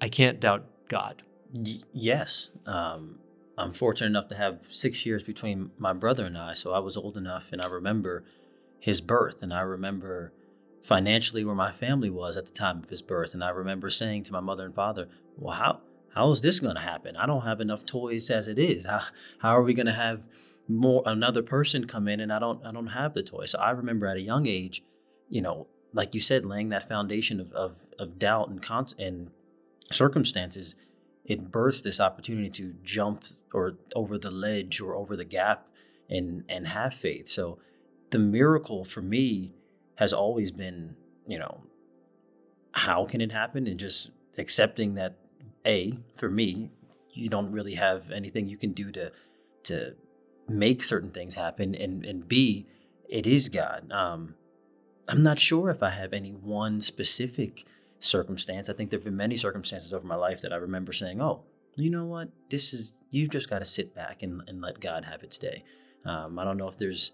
I 0.00 0.08
can't 0.08 0.40
doubt 0.40 0.66
God. 0.88 1.22
Y- 1.54 1.80
yes. 1.92 2.50
Um, 2.66 3.20
I'm 3.56 3.72
fortunate 3.72 4.08
enough 4.08 4.28
to 4.28 4.36
have 4.36 4.60
six 4.68 5.06
years 5.06 5.22
between 5.22 5.70
my 5.78 5.92
brother 5.92 6.24
and 6.24 6.36
I, 6.36 6.54
so 6.54 6.72
I 6.72 6.78
was 6.78 6.96
old 6.96 7.16
enough 7.16 7.50
and 7.52 7.62
I 7.62 7.66
remember 7.66 8.24
his 8.78 9.00
birth 9.00 9.42
and 9.42 9.52
I 9.52 9.60
remember 9.60 10.32
financially 10.88 11.44
where 11.44 11.54
my 11.54 11.70
family 11.70 12.08
was 12.08 12.38
at 12.38 12.46
the 12.46 12.50
time 12.50 12.82
of 12.82 12.88
his 12.88 13.02
birth. 13.02 13.34
And 13.34 13.44
I 13.44 13.50
remember 13.50 13.90
saying 13.90 14.22
to 14.24 14.32
my 14.32 14.40
mother 14.40 14.64
and 14.64 14.74
father, 14.74 15.06
Well, 15.36 15.54
how 15.54 15.80
how 16.14 16.30
is 16.30 16.40
this 16.40 16.60
gonna 16.60 16.80
happen? 16.80 17.14
I 17.14 17.26
don't 17.26 17.44
have 17.44 17.60
enough 17.60 17.84
toys 17.84 18.30
as 18.30 18.48
it 18.48 18.58
is. 18.58 18.86
How 18.86 19.02
how 19.40 19.50
are 19.50 19.62
we 19.62 19.74
gonna 19.74 19.92
have 19.92 20.26
more 20.66 21.02
another 21.04 21.42
person 21.42 21.86
come 21.86 22.08
in 22.08 22.20
and 22.20 22.32
I 22.32 22.38
don't 22.38 22.64
I 22.64 22.72
don't 22.72 22.86
have 22.86 23.12
the 23.12 23.22
toy. 23.22 23.44
So 23.44 23.58
I 23.58 23.70
remember 23.72 24.06
at 24.06 24.16
a 24.16 24.22
young 24.22 24.48
age, 24.48 24.82
you 25.28 25.42
know, 25.42 25.66
like 25.92 26.14
you 26.14 26.20
said, 26.20 26.46
laying 26.46 26.70
that 26.70 26.88
foundation 26.88 27.38
of 27.38 27.52
of, 27.52 27.76
of 27.98 28.18
doubt 28.18 28.48
and 28.48 28.62
con- 28.62 28.86
and 28.98 29.30
circumstances, 29.90 30.74
it 31.26 31.50
births 31.50 31.82
this 31.82 32.00
opportunity 32.00 32.48
to 32.48 32.74
jump 32.82 33.24
or 33.52 33.74
over 33.94 34.16
the 34.16 34.30
ledge 34.30 34.80
or 34.80 34.94
over 34.94 35.16
the 35.16 35.26
gap 35.26 35.68
and 36.08 36.44
and 36.48 36.68
have 36.68 36.94
faith. 36.94 37.28
So 37.28 37.58
the 38.08 38.18
miracle 38.18 38.86
for 38.86 39.02
me 39.02 39.52
has 39.98 40.12
always 40.12 40.52
been, 40.52 40.94
you 41.26 41.40
know, 41.40 41.60
how 42.70 43.04
can 43.04 43.20
it 43.20 43.32
happen? 43.32 43.66
And 43.66 43.80
just 43.80 44.12
accepting 44.38 44.94
that 44.94 45.16
a 45.66 45.98
for 46.16 46.30
me 46.30 46.70
you 47.12 47.28
don't 47.28 47.50
really 47.50 47.74
have 47.74 48.12
anything 48.12 48.48
you 48.48 48.56
can 48.56 48.72
do 48.72 48.92
to 48.92 49.10
to 49.64 49.94
make 50.48 50.84
certain 50.84 51.10
things 51.10 51.34
happen. 51.34 51.74
And 51.74 52.04
and 52.04 52.28
b 52.28 52.66
it 53.08 53.26
is 53.26 53.48
god. 53.48 53.90
Um 53.90 54.36
i'm 55.08 55.22
not 55.22 55.40
sure 55.40 55.68
if 55.70 55.82
i 55.82 55.90
have 55.90 56.12
any 56.12 56.30
one 56.30 56.80
specific 56.80 57.64
circumstance. 57.98 58.68
I 58.68 58.74
think 58.74 58.90
there 58.90 59.00
have 59.00 59.04
been 59.04 59.16
many 59.16 59.36
circumstances 59.36 59.92
over 59.92 60.06
my 60.06 60.14
life 60.14 60.40
that 60.42 60.52
i 60.52 60.56
remember 60.56 60.92
saying 60.92 61.20
oh 61.20 61.42
you 61.74 61.90
know 61.90 62.06
what? 62.06 62.28
This 62.50 62.72
is 62.72 62.94
you've 63.10 63.30
just 63.30 63.48
got 63.50 63.60
to 63.60 63.64
sit 63.64 63.94
back 63.94 64.22
and, 64.22 64.42
and 64.46 64.60
let 64.60 64.80
god 64.80 65.04
have 65.04 65.24
its 65.24 65.38
day. 65.38 65.64
Um, 66.04 66.38
i 66.38 66.44
don't 66.44 66.56
know 66.56 66.68
if 66.68 66.78
there's 66.78 67.10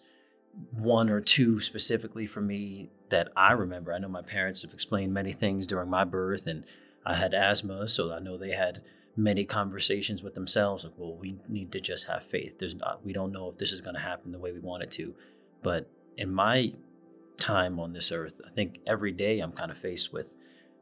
one 0.70 1.08
or 1.10 1.20
two 1.20 1.60
specifically 1.60 2.26
for 2.26 2.40
me 2.40 2.90
that 3.10 3.28
i 3.36 3.52
remember. 3.52 3.92
I 3.92 3.98
know 3.98 4.08
my 4.08 4.22
parents 4.22 4.62
have 4.62 4.72
explained 4.72 5.12
many 5.12 5.32
things 5.32 5.66
during 5.66 5.90
my 5.90 6.04
birth 6.04 6.46
and 6.46 6.64
i 7.04 7.14
had 7.14 7.34
asthma 7.34 7.88
so 7.88 8.12
i 8.12 8.18
know 8.18 8.36
they 8.36 8.52
had 8.52 8.82
many 9.16 9.44
conversations 9.44 10.22
with 10.22 10.34
themselves 10.34 10.84
like 10.84 10.92
well 10.96 11.14
we 11.14 11.36
need 11.48 11.70
to 11.72 11.80
just 11.80 12.06
have 12.06 12.24
faith. 12.24 12.58
There's 12.58 12.74
not 12.74 13.04
we 13.04 13.12
don't 13.12 13.32
know 13.32 13.48
if 13.48 13.58
this 13.58 13.72
is 13.72 13.80
going 13.80 13.94
to 13.94 14.00
happen 14.00 14.32
the 14.32 14.38
way 14.38 14.52
we 14.52 14.60
want 14.60 14.82
it 14.82 14.90
to. 14.92 15.14
But 15.62 15.88
in 16.16 16.32
my 16.32 16.72
time 17.36 17.80
on 17.80 17.92
this 17.92 18.12
earth 18.12 18.40
i 18.46 18.50
think 18.54 18.78
every 18.86 19.10
day 19.10 19.40
i'm 19.40 19.50
kind 19.50 19.72
of 19.72 19.76
faced 19.76 20.12
with 20.12 20.32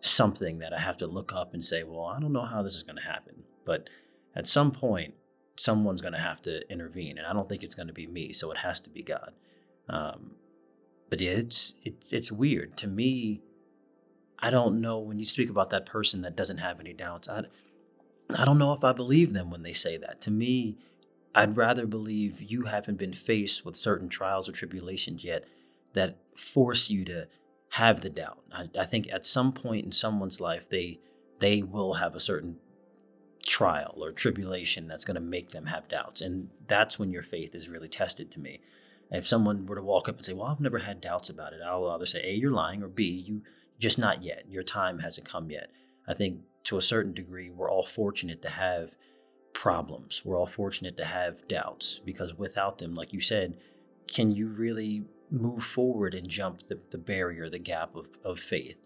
something 0.02 0.58
that 0.58 0.74
i 0.74 0.78
have 0.78 0.98
to 0.98 1.06
look 1.06 1.32
up 1.32 1.54
and 1.54 1.64
say 1.64 1.82
well 1.82 2.04
i 2.04 2.20
don't 2.20 2.32
know 2.32 2.44
how 2.44 2.62
this 2.62 2.74
is 2.74 2.82
going 2.82 2.96
to 2.96 3.02
happen. 3.02 3.44
But 3.64 3.88
at 4.37 4.46
some 4.46 4.70
point 4.70 5.14
someone's 5.56 6.00
going 6.02 6.12
to 6.12 6.20
have 6.20 6.42
to 6.42 6.70
intervene 6.70 7.18
and 7.18 7.26
i 7.26 7.32
don't 7.32 7.48
think 7.48 7.62
it's 7.62 7.74
going 7.74 7.88
to 7.88 7.94
be 7.94 8.06
me 8.06 8.32
so 8.32 8.50
it 8.50 8.58
has 8.58 8.80
to 8.80 8.90
be 8.90 9.02
god 9.02 9.32
um, 9.88 10.33
but 11.11 11.21
yeah 11.21 11.31
it's 11.31 11.75
it, 11.83 11.95
it's 12.11 12.33
weird 12.33 12.77
to 12.77 12.87
me 12.87 13.40
i 14.38 14.51
don't 14.51 14.81
know 14.81 14.99
when 14.99 15.18
you 15.18 15.25
speak 15.25 15.51
about 15.51 15.71
that 15.71 15.87
person 15.87 16.23
that 16.23 16.37
doesn't 16.37 16.59
have 16.59 16.81
any 16.81 16.92
doubts 16.92 17.29
I, 17.29 17.45
I 18.35 18.45
don't 18.45 18.59
know 18.59 18.73
if 18.73 18.85
I 18.85 18.92
believe 18.92 19.33
them 19.33 19.51
when 19.51 19.62
they 19.62 19.73
say 19.73 19.97
that. 19.99 20.21
To 20.23 20.31
me, 20.31 20.77
I'd 21.35 21.57
rather 21.57 21.87
believe 21.87 22.42
you 22.42 22.62
haven't 22.62 22.99
been 22.99 23.12
faced 23.12 23.64
with 23.64 23.77
certain 23.77 24.09
trials 24.09 24.49
or 24.49 24.53
tribulations 24.53 25.25
yet 25.25 25.45
that 25.95 26.18
force 26.37 26.90
you 26.90 27.05
to 27.07 27.29
have 27.71 28.01
the 28.01 28.11
doubt. 28.11 28.38
I, 28.53 28.68
I 28.79 28.85
think 28.85 29.11
at 29.11 29.27
some 29.27 29.53
point 29.53 29.85
in 29.85 29.92
someone's 29.92 30.40
life, 30.40 30.68
they 30.68 31.01
they 31.40 31.62
will 31.62 31.95
have 31.95 32.14
a 32.14 32.21
certain 32.21 32.57
trial 33.45 33.95
or 33.97 34.12
tribulation 34.12 34.87
that's 34.87 35.05
going 35.05 35.16
to 35.16 35.21
make 35.21 35.51
them 35.51 35.66
have 35.66 35.88
doubts, 35.88 36.21
and 36.21 36.51
that's 36.68 36.99
when 36.99 37.11
your 37.11 37.23
faith 37.23 37.55
is 37.55 37.68
really 37.68 37.88
tested. 37.88 38.31
To 38.33 38.40
me, 38.40 38.61
if 39.12 39.27
someone 39.27 39.66
were 39.66 39.77
to 39.77 39.83
walk 39.83 40.09
up 40.09 40.16
and 40.16 40.25
say, 40.25 40.33
"Well, 40.33 40.48
I've 40.48 40.61
never 40.61 40.79
had 40.79 41.01
doubts 41.01 41.29
about 41.31 41.53
it," 41.53 41.61
I'll 41.64 41.88
either 41.88 42.07
say, 42.07 42.22
"A, 42.25 42.35
you're 42.35 42.51
lying," 42.51 42.83
or 42.83 42.88
"B, 42.88 43.05
you 43.05 43.42
just 43.79 43.98
not 43.98 44.22
yet. 44.22 44.44
Your 44.48 44.62
time 44.62 45.01
hasn't 45.01 45.29
come 45.29 45.51
yet." 45.51 45.70
I 46.07 46.14
think 46.14 46.40
to 46.64 46.77
a 46.77 46.83
certain 46.83 47.12
degree, 47.12 47.51
we're 47.51 47.70
all 47.70 47.85
fortunate 47.85 48.42
to 48.42 48.51
have 48.51 48.96
problems. 49.53 50.22
We're 50.25 50.38
all 50.38 50.46
fortunate 50.46 50.96
to 50.96 51.05
have 51.05 51.46
doubts 51.48 52.01
because 52.05 52.35
without 52.35 52.79
them, 52.79 52.94
like 52.94 53.12
you 53.12 53.20
said, 53.20 53.59
can 54.09 54.31
you 54.31 54.48
really 54.48 55.05
move 55.31 55.64
forward 55.64 56.14
and 56.14 56.29
jump 56.29 56.66
the, 56.68 56.79
the 56.90 56.98
barrier, 56.98 57.48
the 57.48 57.59
gap 57.59 57.94
of, 57.94 58.18
of 58.25 58.38
faith? 58.38 58.77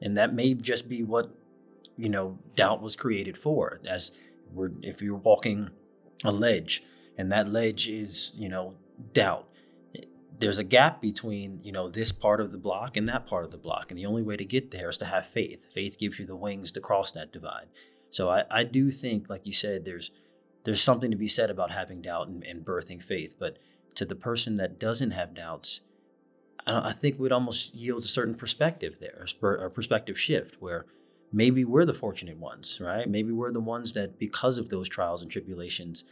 And 0.00 0.16
that 0.16 0.34
may 0.34 0.54
just 0.54 0.88
be 0.88 1.02
what, 1.02 1.30
you 1.96 2.08
know, 2.08 2.38
doubt 2.56 2.82
was 2.82 2.96
created 2.96 3.38
for. 3.38 3.80
As 3.86 4.10
we're, 4.52 4.70
if 4.82 5.00
you're 5.00 5.16
walking 5.16 5.70
a 6.24 6.32
ledge 6.32 6.82
and 7.16 7.30
that 7.32 7.48
ledge 7.48 7.88
is, 7.88 8.32
you 8.36 8.48
know, 8.48 8.74
doubt, 9.12 9.48
there's 10.38 10.58
a 10.58 10.64
gap 10.64 11.00
between 11.00 11.60
you 11.62 11.72
know 11.72 11.88
this 11.88 12.12
part 12.12 12.40
of 12.40 12.52
the 12.52 12.58
block 12.58 12.96
and 12.96 13.08
that 13.08 13.26
part 13.26 13.44
of 13.44 13.50
the 13.50 13.56
block 13.56 13.90
and 13.90 13.98
the 13.98 14.06
only 14.06 14.22
way 14.22 14.36
to 14.36 14.44
get 14.44 14.70
there 14.70 14.88
is 14.88 14.98
to 14.98 15.06
have 15.06 15.26
faith. 15.26 15.66
Faith 15.72 15.98
gives 15.98 16.18
you 16.18 16.26
the 16.26 16.36
wings 16.36 16.72
to 16.72 16.80
cross 16.80 17.12
that 17.12 17.32
divide. 17.32 17.66
So 18.10 18.28
i, 18.28 18.44
I 18.50 18.64
do 18.64 18.90
think 18.90 19.28
like 19.28 19.46
you 19.46 19.52
said 19.52 19.84
there's 19.84 20.10
there's 20.64 20.82
something 20.82 21.10
to 21.10 21.16
be 21.16 21.28
said 21.28 21.50
about 21.50 21.70
having 21.72 22.00
doubt 22.00 22.28
and, 22.28 22.44
and 22.44 22.64
birthing 22.64 23.02
faith 23.02 23.34
but 23.38 23.58
to 23.96 24.04
the 24.04 24.14
person 24.14 24.56
that 24.56 24.78
doesn't 24.78 25.10
have 25.10 25.34
doubts 25.34 25.80
i, 26.66 26.90
I 26.90 26.92
think 26.92 27.18
would 27.18 27.32
almost 27.32 27.74
yield 27.74 28.04
a 28.04 28.08
certain 28.08 28.34
perspective 28.34 28.96
there 29.00 29.26
a 29.42 29.70
perspective 29.70 30.18
shift 30.18 30.56
where 30.60 30.86
maybe 31.32 31.64
we're 31.64 31.84
the 31.84 31.92
fortunate 31.92 32.38
ones 32.38 32.80
right? 32.80 33.08
Maybe 33.08 33.32
we're 33.32 33.52
the 33.52 33.60
ones 33.60 33.92
that 33.94 34.18
because 34.18 34.58
of 34.58 34.68
those 34.68 34.88
trials 34.88 35.20
and 35.20 35.30
tribulations 35.30 36.04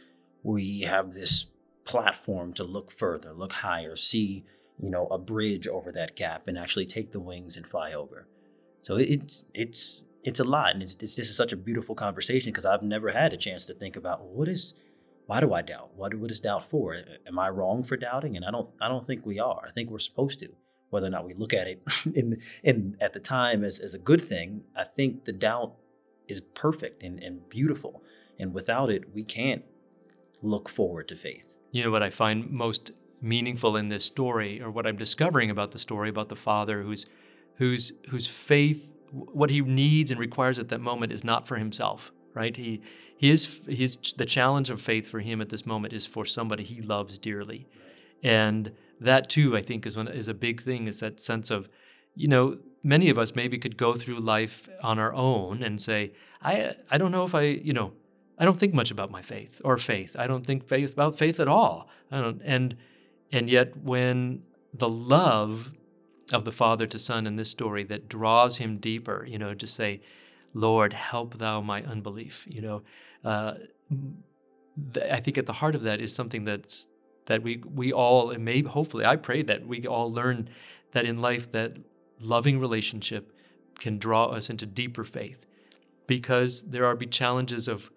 we 0.43 0.81
have 0.81 1.13
this 1.13 1.45
platform 1.85 2.53
to 2.53 2.63
look 2.63 2.91
further, 2.91 3.33
look 3.33 3.53
higher, 3.53 3.95
see, 3.95 4.45
you 4.79 4.89
know, 4.89 5.07
a 5.07 5.17
bridge 5.17 5.67
over 5.67 5.91
that 5.91 6.15
gap 6.15 6.47
and 6.47 6.57
actually 6.57 6.85
take 6.85 7.11
the 7.11 7.19
wings 7.19 7.55
and 7.55 7.67
fly 7.67 7.93
over. 7.93 8.27
So 8.81 8.97
it's 8.97 9.45
it's 9.53 10.03
it's 10.23 10.39
a 10.39 10.43
lot, 10.43 10.73
and 10.73 10.81
it's, 10.81 10.93
it's 10.93 11.15
this 11.15 11.29
is 11.29 11.35
such 11.35 11.51
a 11.51 11.57
beautiful 11.57 11.95
conversation 11.95 12.51
because 12.51 12.65
I've 12.65 12.83
never 12.83 13.11
had 13.11 13.33
a 13.33 13.37
chance 13.37 13.65
to 13.65 13.73
think 13.73 13.95
about 13.95 14.25
what 14.25 14.47
is 14.47 14.73
why 15.25 15.39
do 15.39 15.53
I 15.53 15.61
doubt? 15.61 15.91
What 15.95 16.15
what 16.15 16.31
is 16.31 16.39
doubt 16.39 16.69
for? 16.69 16.95
Am 17.27 17.39
I 17.39 17.49
wrong 17.49 17.83
for 17.83 17.97
doubting? 17.97 18.35
And 18.35 18.45
I 18.45 18.51
don't 18.51 18.69
I 18.81 18.87
don't 18.87 19.05
think 19.05 19.25
we 19.25 19.39
are. 19.39 19.63
I 19.67 19.71
think 19.71 19.89
we're 19.89 19.99
supposed 19.99 20.39
to. 20.39 20.49
Whether 20.89 21.07
or 21.07 21.11
not 21.11 21.25
we 21.25 21.33
look 21.33 21.53
at 21.53 21.67
it 21.67 21.81
in 22.13 22.41
in 22.63 22.97
at 23.01 23.13
the 23.13 23.19
time 23.19 23.63
as, 23.63 23.79
as 23.79 23.93
a 23.93 23.99
good 23.99 24.23
thing, 24.23 24.63
I 24.75 24.83
think 24.83 25.25
the 25.25 25.33
doubt 25.33 25.75
is 26.27 26.41
perfect 26.41 27.03
and, 27.03 27.21
and 27.21 27.47
beautiful. 27.49 28.03
And 28.39 28.53
without 28.53 28.89
it, 28.89 29.13
we 29.13 29.23
can't 29.23 29.63
look 30.41 30.67
forward 30.67 31.07
to 31.07 31.15
faith 31.15 31.55
you 31.73 31.83
know 31.83 31.89
what 31.89 32.03
I 32.03 32.11
find 32.11 32.51
most 32.51 32.91
meaningful 33.19 33.75
in 33.75 33.89
this 33.89 34.05
story, 34.05 34.61
or 34.61 34.69
what 34.69 34.85
I'm 34.85 34.95
discovering 34.95 35.49
about 35.49 35.71
the 35.71 35.79
story 35.79 36.07
about 36.07 36.29
the 36.29 36.35
father 36.35 36.83
whose 36.83 37.07
whose 37.55 37.91
whose 38.09 38.27
faith, 38.27 38.89
what 39.11 39.49
he 39.49 39.61
needs 39.61 40.11
and 40.11 40.19
requires 40.19 40.59
at 40.59 40.69
that 40.69 40.81
moment 40.81 41.11
is 41.11 41.23
not 41.23 41.47
for 41.47 41.57
himself, 41.57 42.11
right? 42.35 42.55
He 42.55 42.81
his 43.17 43.59
his 43.67 43.97
the 44.17 44.25
challenge 44.25 44.69
of 44.69 44.81
faith 44.81 45.07
for 45.07 45.19
him 45.19 45.41
at 45.41 45.49
this 45.49 45.65
moment 45.65 45.93
is 45.93 46.05
for 46.05 46.25
somebody 46.25 46.63
he 46.63 46.79
loves 46.79 47.17
dearly, 47.17 47.67
and 48.21 48.71
that 49.01 49.27
too 49.27 49.57
I 49.57 49.63
think 49.63 49.87
is 49.87 49.97
one 49.97 50.07
is 50.07 50.27
a 50.27 50.35
big 50.35 50.61
thing. 50.61 50.85
Is 50.85 50.99
that 50.99 51.19
sense 51.19 51.49
of, 51.49 51.69
you 52.13 52.27
know, 52.27 52.59
many 52.83 53.09
of 53.09 53.17
us 53.17 53.35
maybe 53.35 53.57
could 53.57 53.77
go 53.77 53.95
through 53.95 54.19
life 54.19 54.69
on 54.83 54.99
our 54.99 55.13
own 55.13 55.63
and 55.63 55.81
say, 55.81 56.13
I 56.39 56.75
I 56.91 56.99
don't 56.99 57.11
know 57.11 57.23
if 57.23 57.33
I 57.33 57.41
you 57.41 57.73
know 57.73 57.93
I 58.37 58.45
don't 58.45 58.59
think 58.59 58.73
much 58.73 58.91
about 58.91 59.11
my 59.11 59.21
faith 59.21 59.61
or 59.63 59.77
faith. 59.77 60.15
I 60.17 60.27
don't 60.27 60.45
think 60.45 60.67
faith 60.67 60.93
about 60.93 61.17
faith 61.17 61.39
at 61.39 61.47
all. 61.47 61.89
I 62.11 62.21
don't 62.21 62.41
and 62.43 62.75
and 63.31 63.49
yet 63.49 63.77
when 63.77 64.43
the 64.73 64.89
love 64.89 65.73
of 66.31 66.45
the 66.45 66.51
father 66.51 66.87
to 66.87 66.99
son 66.99 67.27
in 67.27 67.35
this 67.35 67.49
story 67.49 67.83
that 67.83 68.09
draws 68.09 68.57
him 68.57 68.77
deeper, 68.77 69.25
you 69.27 69.37
know, 69.37 69.53
to 69.53 69.67
say, 69.67 70.01
Lord, 70.53 70.93
help 70.93 71.37
thou 71.37 71.61
my 71.61 71.83
unbelief. 71.83 72.45
You 72.49 72.61
know, 72.61 72.81
uh, 73.23 73.55
th- 74.93 75.11
I 75.11 75.19
think 75.19 75.37
at 75.37 75.45
the 75.45 75.53
heart 75.53 75.75
of 75.75 75.83
that 75.83 76.01
is 76.01 76.13
something 76.13 76.43
that's 76.43 76.87
that 77.25 77.43
we 77.43 77.57
we 77.73 77.93
all 77.93 78.31
and 78.31 78.43
maybe 78.43 78.67
hopefully 78.67 79.05
I 79.05 79.15
pray 79.15 79.43
that 79.43 79.65
we 79.65 79.87
all 79.87 80.11
learn 80.11 80.49
that 80.91 81.05
in 81.05 81.21
life 81.21 81.51
that 81.51 81.77
loving 82.19 82.59
relationship 82.59 83.31
can 83.79 83.97
draw 83.97 84.25
us 84.25 84.49
into 84.49 84.65
deeper 84.65 85.03
faith 85.03 85.45
because 86.07 86.63
there 86.63 86.85
are 86.85 86.95
be 86.95 87.07
challenges 87.07 87.67
of 87.67 87.89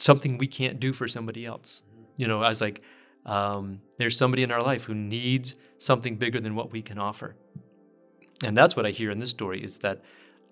something 0.00 0.38
we 0.38 0.46
can't 0.46 0.80
do 0.80 0.92
for 0.92 1.08
somebody 1.08 1.44
else. 1.44 1.82
You 2.16 2.26
know, 2.26 2.42
I 2.42 2.48
was 2.48 2.60
like 2.60 2.82
um, 3.26 3.80
there's 3.98 4.16
somebody 4.16 4.42
in 4.42 4.50
our 4.50 4.62
life 4.62 4.84
who 4.84 4.94
needs 4.94 5.54
something 5.78 6.16
bigger 6.16 6.40
than 6.40 6.54
what 6.54 6.72
we 6.72 6.82
can 6.82 6.98
offer. 6.98 7.36
And 8.42 8.56
that's 8.56 8.76
what 8.76 8.86
I 8.86 8.90
hear 8.90 9.10
in 9.10 9.18
this 9.18 9.30
story 9.30 9.62
is 9.62 9.78
that 9.78 10.02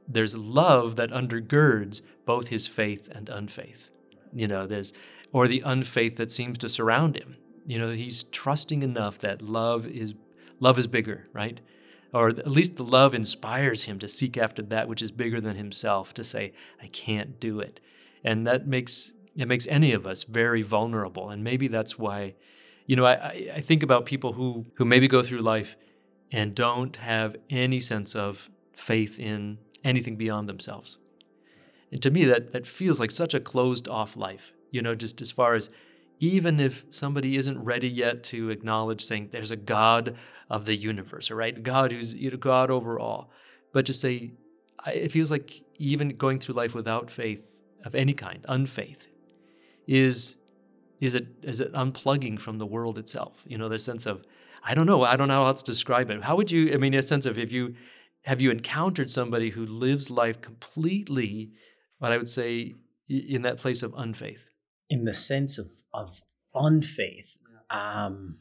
there's 0.07 0.37
love 0.37 0.97
that 0.97 1.11
undergirds 1.11 2.03
both 2.25 2.49
his 2.49 2.67
faith 2.67 3.09
and 3.11 3.29
unfaith. 3.29 3.91
You 4.33 4.49
know, 4.49 4.67
there's 4.67 4.93
or 5.33 5.49
the 5.49 5.63
unfaith 5.65 6.17
that 6.17 6.31
seems 6.31 6.59
to 6.59 6.69
surround 6.69 7.17
him. 7.17 7.37
You 7.67 7.79
know, 7.79 7.91
he's 7.91 8.23
trusting 8.25 8.83
enough 8.83 9.19
that 9.19 9.43
love 9.43 9.87
is 9.87 10.15
love 10.61 10.79
is 10.79 10.87
bigger, 10.87 11.29
right? 11.33 11.61
Or 12.13 12.29
at 12.29 12.47
least 12.47 12.77
the 12.77 12.85
love 12.85 13.15
inspires 13.15 13.85
him 13.85 13.99
to 13.99 14.09
seek 14.09 14.39
after 14.39 14.63
that 14.63 14.89
which 14.89 15.03
is 15.03 15.11
bigger 15.11 15.41
than 15.41 15.57
himself, 15.57 16.15
to 16.15 16.25
say, 16.25 16.53
I 16.83 16.87
can't 16.87 17.39
do 17.39 17.61
it. 17.61 17.81
And 18.25 18.47
that 18.47 18.67
makes 18.67 19.13
it 19.39 19.49
makes 19.49 19.67
any 19.69 19.93
of 19.93 20.07
us 20.07 20.25
very 20.25 20.63
vulnerable. 20.63 21.31
And 21.31 21.45
maybe 21.45 21.69
that's 21.69 21.99
why, 21.99 22.35
you 22.87 22.97
know, 22.97 23.07
I, 23.07 23.51
I 23.55 23.61
think 23.61 23.83
about 23.83 24.05
people 24.05 24.33
who 24.35 24.67
who 24.75 24.85
maybe 24.85 25.09
go 25.09 25.23
through 25.23 25.41
life 25.41 25.77
and 26.31 26.55
don't 26.55 26.97
have 26.97 27.37
any 27.49 27.81
sense 27.81 28.15
of 28.15 28.51
faith 28.75 29.19
in 29.19 29.59
anything 29.85 30.17
beyond 30.17 30.49
themselves. 30.49 30.99
And 31.91 32.03
to 32.03 32.11
me, 32.11 32.25
that, 32.27 32.53
that 32.53 32.67
feels 32.67 33.01
like 33.01 33.11
such 33.11 33.33
a 33.33 33.41
closed 33.41 33.89
off 33.89 34.17
life, 34.17 34.53
you 34.71 34.83
know, 34.83 34.95
just 34.95 35.23
as 35.23 35.31
far 35.31 35.55
as 35.55 35.71
even 36.21 36.61
if 36.61 36.85
somebody 36.91 37.37
isn't 37.37 37.63
ready 37.63 37.89
yet 37.89 38.23
to 38.25 38.51
acknowledge 38.51 39.03
saying 39.03 39.29
there's 39.31 39.53
a 39.53 39.57
God 39.57 40.17
of 40.51 40.65
the 40.65 40.75
universe, 40.75 41.31
right? 41.31 41.63
God 41.63 41.93
who's 41.93 42.15
you 42.15 42.31
know, 42.31 42.37
God 42.37 42.71
over 42.71 42.99
all. 42.99 43.31
But 43.73 43.87
to 43.87 43.93
say, 43.93 44.33
it 44.87 45.13
feels 45.13 45.31
like 45.31 45.63
even 45.79 46.11
going 46.17 46.41
through 46.41 46.57
life 46.57 46.75
without 46.75 47.11
faith 47.11 47.43
of 47.85 47.95
any 47.95 48.13
kind, 48.13 48.45
unfaith, 48.49 49.09
is 49.89 50.37
is 51.01 51.15
it 51.15 51.27
is 51.43 51.59
it 51.59 51.73
unplugging 51.73 52.39
from 52.39 52.59
the 52.59 52.67
world 52.67 52.99
itself? 52.99 53.43
You 53.47 53.59
know, 53.59 53.69
the 53.69 53.79
sense 53.79 54.07
of 54.07 54.25
I 54.63 54.75
don't 54.75 54.87
know, 54.87 55.03
I 55.03 55.17
don't 55.17 55.29
know 55.29 55.43
how 55.43 55.47
else 55.47 55.63
to 55.63 55.73
describe 55.73 56.11
it. 56.11 56.23
How 56.23 56.37
would 56.37 56.51
you? 56.51 56.73
I 56.73 56.77
mean, 56.77 56.95
a 56.95 57.03
sense 57.03 57.27
of 57.27 57.39
if 57.39 57.51
you 57.51 57.75
have 58.25 58.41
you 58.41 58.51
encountered 58.51 59.09
somebody 59.09 59.51
who 59.51 59.65
lives 59.65 60.11
life 60.11 60.41
completely, 60.41 61.53
what 61.99 62.13
I 62.13 62.19
would 62.19 62.29
say, 62.29 62.75
in 63.09 63.43
that 63.43 63.59
place 63.59 63.83
of 63.83 63.95
unfaith? 63.95 64.51
In 64.91 65.05
the 65.05 65.15
sense 65.15 65.59
of, 65.59 65.69
of 65.95 66.21
unfaith. 66.55 67.39
Um, 67.71 68.39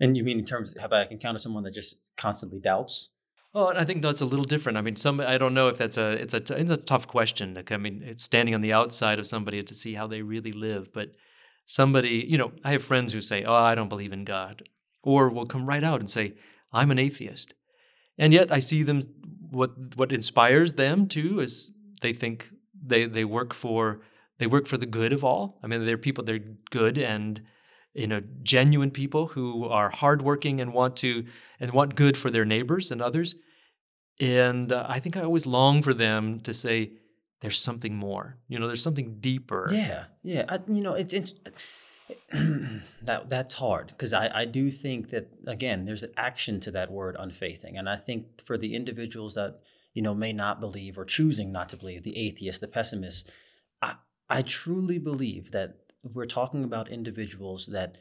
and 0.00 0.16
you 0.16 0.24
mean 0.24 0.38
in 0.38 0.44
terms 0.44 0.74
of 0.74 0.82
have 0.82 0.92
I 0.92 1.04
encountered 1.10 1.40
someone 1.40 1.62
that 1.64 1.72
just 1.72 1.96
constantly 2.16 2.60
doubts? 2.60 3.10
Well, 3.54 3.72
I 3.76 3.84
think 3.84 4.02
that's 4.02 4.20
a 4.20 4.26
little 4.26 4.44
different. 4.44 4.78
I 4.78 4.80
mean, 4.80 4.96
some 4.96 5.20
I 5.20 5.38
don't 5.38 5.54
know 5.54 5.68
if 5.68 5.78
that's 5.78 5.96
a 5.96 6.12
it's 6.12 6.34
a 6.34 6.38
it's 6.58 6.70
a 6.72 6.76
tough 6.76 7.06
question. 7.06 7.62
I 7.70 7.76
mean, 7.76 8.02
it's 8.04 8.24
standing 8.24 8.54
on 8.54 8.60
the 8.62 8.72
outside 8.72 9.20
of 9.20 9.26
somebody 9.28 9.62
to 9.62 9.74
see 9.74 9.94
how 9.94 10.08
they 10.08 10.22
really 10.22 10.52
live. 10.52 10.92
But 10.92 11.10
somebody, 11.64 12.26
you 12.28 12.36
know, 12.36 12.52
I 12.64 12.72
have 12.72 12.82
friends 12.82 13.12
who 13.12 13.20
say, 13.20 13.44
"Oh, 13.44 13.54
I 13.54 13.76
don't 13.76 13.88
believe 13.88 14.12
in 14.12 14.24
God," 14.24 14.64
or 15.04 15.28
will 15.30 15.46
come 15.46 15.66
right 15.66 15.84
out 15.84 16.00
and 16.00 16.10
say, 16.10 16.34
"I'm 16.72 16.90
an 16.90 16.98
atheist." 16.98 17.54
And 18.18 18.32
yet 18.32 18.52
I 18.52 18.58
see 18.60 18.82
them 18.82 19.02
what 19.50 19.96
what 19.96 20.12
inspires 20.12 20.74
them 20.74 21.08
too 21.08 21.40
is 21.40 21.72
they 22.02 22.12
think 22.12 22.50
they 22.84 23.06
they 23.06 23.24
work 23.24 23.54
for 23.54 24.00
they 24.38 24.46
work 24.48 24.66
for 24.66 24.78
the 24.78 24.86
good 24.86 25.12
of 25.12 25.24
all. 25.24 25.60
I 25.62 25.68
mean, 25.68 25.86
they're 25.86 25.98
people 25.98 26.24
they're 26.24 26.40
good 26.70 26.98
and 26.98 27.40
you 27.94 28.08
know 28.08 28.22
genuine 28.42 28.90
people 28.90 29.28
who 29.28 29.66
are 29.66 29.90
hardworking 29.90 30.60
and 30.60 30.72
want 30.72 30.96
to 30.98 31.24
and 31.60 31.72
want 31.72 31.94
good 31.96 32.16
for 32.16 32.30
their 32.30 32.44
neighbors 32.44 32.90
and 32.90 33.02
others. 33.02 33.34
And 34.20 34.72
uh, 34.72 34.86
I 34.88 35.00
think 35.00 35.16
I 35.16 35.22
always 35.22 35.46
long 35.46 35.82
for 35.82 35.94
them 35.94 36.40
to 36.40 36.54
say, 36.54 36.92
"There's 37.40 37.60
something 37.60 37.96
more." 37.96 38.36
You 38.48 38.58
know, 38.58 38.66
there's 38.66 38.82
something 38.82 39.16
deeper. 39.20 39.68
Yeah, 39.72 40.04
yeah. 40.22 40.44
I, 40.48 40.60
you 40.68 40.82
know, 40.82 40.94
it's, 40.94 41.12
that 43.02 43.28
that's 43.28 43.54
hard 43.54 43.88
because 43.88 44.12
I, 44.12 44.30
I 44.32 44.44
do 44.44 44.70
think 44.70 45.10
that 45.10 45.28
again 45.46 45.84
there's 45.84 46.02
an 46.02 46.12
action 46.16 46.60
to 46.60 46.70
that 46.72 46.90
word 46.90 47.16
unfaithing 47.18 47.78
and 47.78 47.88
i 47.88 47.96
think 47.96 48.44
for 48.44 48.58
the 48.58 48.74
individuals 48.74 49.34
that 49.34 49.60
you 49.94 50.02
know 50.02 50.14
may 50.14 50.32
not 50.32 50.60
believe 50.60 50.98
or 50.98 51.04
choosing 51.04 51.50
not 51.50 51.70
to 51.70 51.76
believe 51.76 52.02
the 52.02 52.16
atheist 52.18 52.60
the 52.60 52.68
pessimist 52.68 53.32
i 53.80 53.94
i 54.28 54.42
truly 54.42 54.98
believe 54.98 55.52
that 55.52 55.76
we're 56.02 56.26
talking 56.26 56.62
about 56.62 56.90
individuals 56.90 57.66
that 57.72 57.96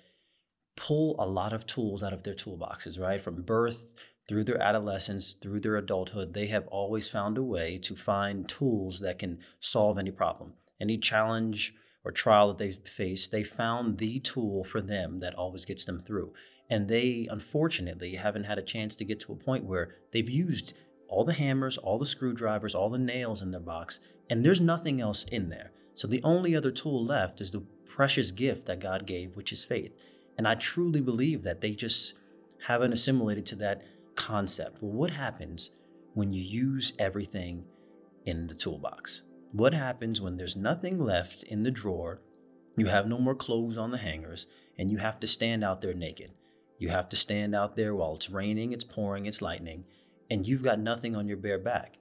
pull 0.76 1.15
a 1.17 1.26
lot 1.26 1.54
of 1.54 1.65
tools 1.65 2.04
out 2.04 2.12
of 2.12 2.23
their 2.23 2.36
toolboxes 2.36 2.99
right 2.99 3.23
from 3.23 3.41
birth 3.41 3.93
through 4.27 4.43
their 4.43 4.62
adolescence 4.62 5.33
through 5.33 5.59
their 5.59 5.75
adulthood 5.75 6.33
they 6.33 6.47
have 6.47 6.67
always 6.67 7.09
found 7.09 7.38
a 7.38 7.43
way 7.43 7.77
to 7.77 7.95
find 7.95 8.47
tools 8.47 8.99
that 8.99 9.19
can 9.19 9.39
solve 9.59 9.97
any 9.97 10.12
problem 10.12 10.53
any 10.79 10.97
challenge 10.97 11.73
or 12.03 12.12
trial 12.12 12.49
that 12.49 12.57
they've 12.57 12.77
faced, 12.86 13.31
they 13.31 13.43
found 13.43 13.97
the 13.97 14.19
tool 14.19 14.63
for 14.63 14.81
them 14.81 15.19
that 15.19 15.36
always 15.36 15.65
gets 15.65 15.86
them 15.86 15.99
through. 15.99 16.33
And 16.69 16.88
they, 16.88 17.27
unfortunately, 17.29 18.15
haven't 18.15 18.45
had 18.45 18.57
a 18.57 18.63
chance 18.63 18.95
to 18.95 19.05
get 19.05 19.19
to 19.21 19.33
a 19.33 19.38
point 19.38 19.65
where 19.65 19.95
they've 20.12 20.29
used 20.29 20.73
all 21.07 21.23
the 21.23 21.33
hammers, 21.33 21.77
all 21.77 21.99
the 21.99 22.05
screwdrivers, 22.05 22.73
all 22.73 22.89
the 22.89 22.97
nails 22.97 23.41
in 23.41 23.51
their 23.51 23.59
box, 23.59 23.99
and 24.29 24.43
there's 24.43 24.62
nothing 24.62 24.99
else 24.99 25.23
in 25.25 25.49
there. 25.49 25.71
So 25.93 26.07
the 26.07 26.23
only 26.23 26.55
other 26.55 26.71
tool 26.71 27.05
left 27.05 27.39
is 27.39 27.51
the 27.51 27.63
precious 27.86 28.31
gift 28.31 28.65
that 28.65 28.79
God 28.79 29.05
gave, 29.05 29.36
which 29.36 29.53
is 29.53 29.63
faith. 29.63 29.91
And 30.38 30.47
I 30.47 30.55
truly 30.55 31.01
believe 31.01 31.43
that 31.43 31.62
they 31.62 31.71
just 31.71 32.13
haven't 32.65 32.93
assimilated 32.93 33.45
to 33.47 33.55
that 33.57 33.83
concept. 34.15 34.82
Well, 34.82 34.91
what 34.91 35.12
happens 35.12 35.71
when 36.13 36.32
you 36.32 36.41
use 36.41 36.93
everything 36.99 37.65
in 38.26 38.47
the 38.47 38.54
toolbox? 38.54 39.23
What 39.52 39.73
happens 39.73 40.19
when 40.19 40.38
there's 40.38 40.56
nothing 40.56 40.99
left 40.99 41.43
in 41.43 41.63
the 41.63 41.71
drawer, 41.71 42.21
you 42.76 42.88
have 42.88 43.08
no 43.08 43.19
more 43.19 43.36
clothes 43.36 43.78
on 43.78 43.91
the 43.91 43.99
hangers, 43.99 44.47
and 44.78 44.89
you 44.89 44.97
have 44.97 45.19
to 45.19 45.28
stand 45.28 45.63
out 45.63 45.82
there 45.82 45.93
naked? 45.93 46.32
You 46.80 46.89
have 46.89 47.08
to 47.10 47.15
stand 47.15 47.56
out 47.56 47.76
there 47.76 47.93
while 47.93 48.15
it's 48.15 48.30
raining, 48.30 48.73
it's 48.73 48.84
pouring, 48.84 49.26
it's 49.26 49.41
lightning, 49.41 49.86
and 50.30 50.47
you've 50.47 50.63
got 50.63 50.80
nothing 50.80 51.15
on 51.15 51.28
your 51.28 51.38
bare 51.38 51.60
back. 51.60 51.99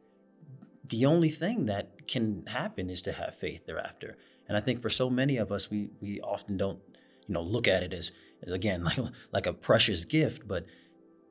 The 0.88 1.04
only 1.06 1.28
thing 1.28 1.66
that 1.66 2.08
can 2.08 2.46
happen 2.46 2.90
is 2.90 3.02
to 3.02 3.12
have 3.12 3.36
faith 3.36 3.66
thereafter. 3.66 4.16
And 4.48 4.56
I 4.56 4.60
think 4.60 4.82
for 4.82 4.90
so 4.90 5.08
many 5.08 5.36
of 5.36 5.52
us, 5.52 5.70
we 5.70 5.90
we 6.00 6.20
often 6.20 6.56
don't, 6.56 6.80
you 7.26 7.34
know, 7.34 7.42
look 7.42 7.68
at 7.68 7.82
it 7.82 7.92
as, 7.92 8.12
as 8.42 8.52
again 8.52 8.82
like 8.88 8.98
like 9.32 9.46
a 9.46 9.52
precious 9.52 10.04
gift. 10.04 10.48
But 10.48 10.66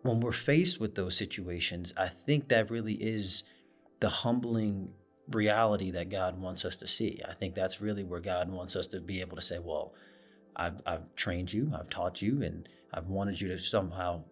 when 0.04 0.20
we're 0.20 0.32
faced 0.32 0.80
with 0.80 0.96
those 0.96 1.16
situations, 1.16 1.94
I 1.98 2.08
think 2.08 2.50
that 2.50 2.72
really 2.72 2.94
is 2.94 3.44
the 4.00 4.10
humbling 4.10 4.94
reality 5.30 5.92
that 5.92 6.10
God 6.10 6.40
wants 6.40 6.66
us 6.66 6.76
to 6.78 6.88
see. 6.88 7.22
I 7.28 7.34
think 7.34 7.56
that's 7.56 7.82
really 7.82 8.04
where 8.04 8.20
God 8.20 8.50
wants 8.50 8.76
us 8.76 8.88
to 8.88 9.00
be 9.00 9.22
able 9.22 9.36
to 9.36 9.42
say, 9.42 9.60
well, 9.60 9.94
I've, 10.56 10.82
I've 10.86 11.16
trained 11.16 11.54
you, 11.54 11.72
I've 11.78 11.90
taught 11.90 12.22
you, 12.22 12.42
and 12.42 12.68
I've 12.94 13.08
wanted 13.08 13.40
you 13.40 13.48
to 13.50 13.58
somehow 13.58 14.24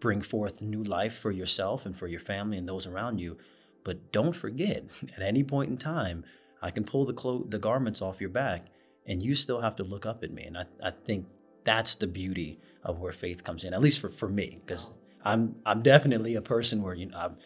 bring 0.00 0.22
forth 0.22 0.62
new 0.62 0.82
life 0.82 1.18
for 1.18 1.30
yourself 1.30 1.84
and 1.84 1.98
for 1.98 2.06
your 2.06 2.20
family 2.20 2.56
and 2.56 2.68
those 2.68 2.86
around 2.86 3.18
you. 3.18 3.36
But 3.84 4.12
don't 4.12 4.34
forget, 4.34 4.84
at 5.16 5.22
any 5.22 5.44
point 5.44 5.70
in 5.70 5.76
time, 5.76 6.24
I 6.62 6.70
can 6.70 6.84
pull 6.84 7.04
the 7.04 7.12
clo- 7.12 7.46
the 7.48 7.58
garments 7.58 8.02
off 8.02 8.20
your 8.20 8.30
back, 8.30 8.66
and 9.06 9.22
you 9.22 9.34
still 9.34 9.60
have 9.60 9.76
to 9.76 9.84
look 9.84 10.06
up 10.06 10.22
at 10.22 10.32
me. 10.32 10.44
And 10.44 10.58
I, 10.58 10.64
I 10.82 10.90
think 10.90 11.26
that's 11.64 11.94
the 11.96 12.06
beauty 12.06 12.58
of 12.84 12.98
where 12.98 13.12
faith 13.12 13.44
comes 13.44 13.64
in, 13.64 13.74
at 13.74 13.80
least 13.80 14.00
for, 14.00 14.10
for 14.10 14.28
me, 14.28 14.58
because 14.60 14.92
I'm 15.24 15.56
I'm 15.66 15.82
definitely 15.82 16.34
a 16.34 16.42
person 16.42 16.82
where 16.82 16.94
you 16.94 17.06
know 17.06 17.18
I'm 17.18 17.36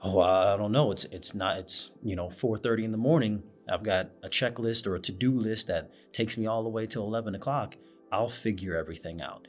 oh 0.00 0.20
i 0.20 0.56
don't 0.56 0.72
know. 0.72 0.90
It's 0.90 1.04
it's 1.06 1.34
not 1.34 1.58
it's 1.58 1.90
you 2.02 2.16
know 2.16 2.28
4.30 2.28 2.84
in 2.84 2.92
the 2.92 2.98
morning. 2.98 3.42
I've 3.68 3.82
got 3.82 4.10
a 4.22 4.28
checklist 4.28 4.86
or 4.86 4.96
a 4.96 5.00
to-do 5.00 5.32
list 5.32 5.68
that 5.68 5.90
takes 6.12 6.36
me 6.36 6.46
all 6.46 6.62
the 6.62 6.68
way 6.68 6.86
till 6.86 7.04
11 7.04 7.34
o'clock. 7.34 7.76
I'll 8.10 8.28
figure 8.28 8.76
everything 8.76 9.22
out. 9.22 9.46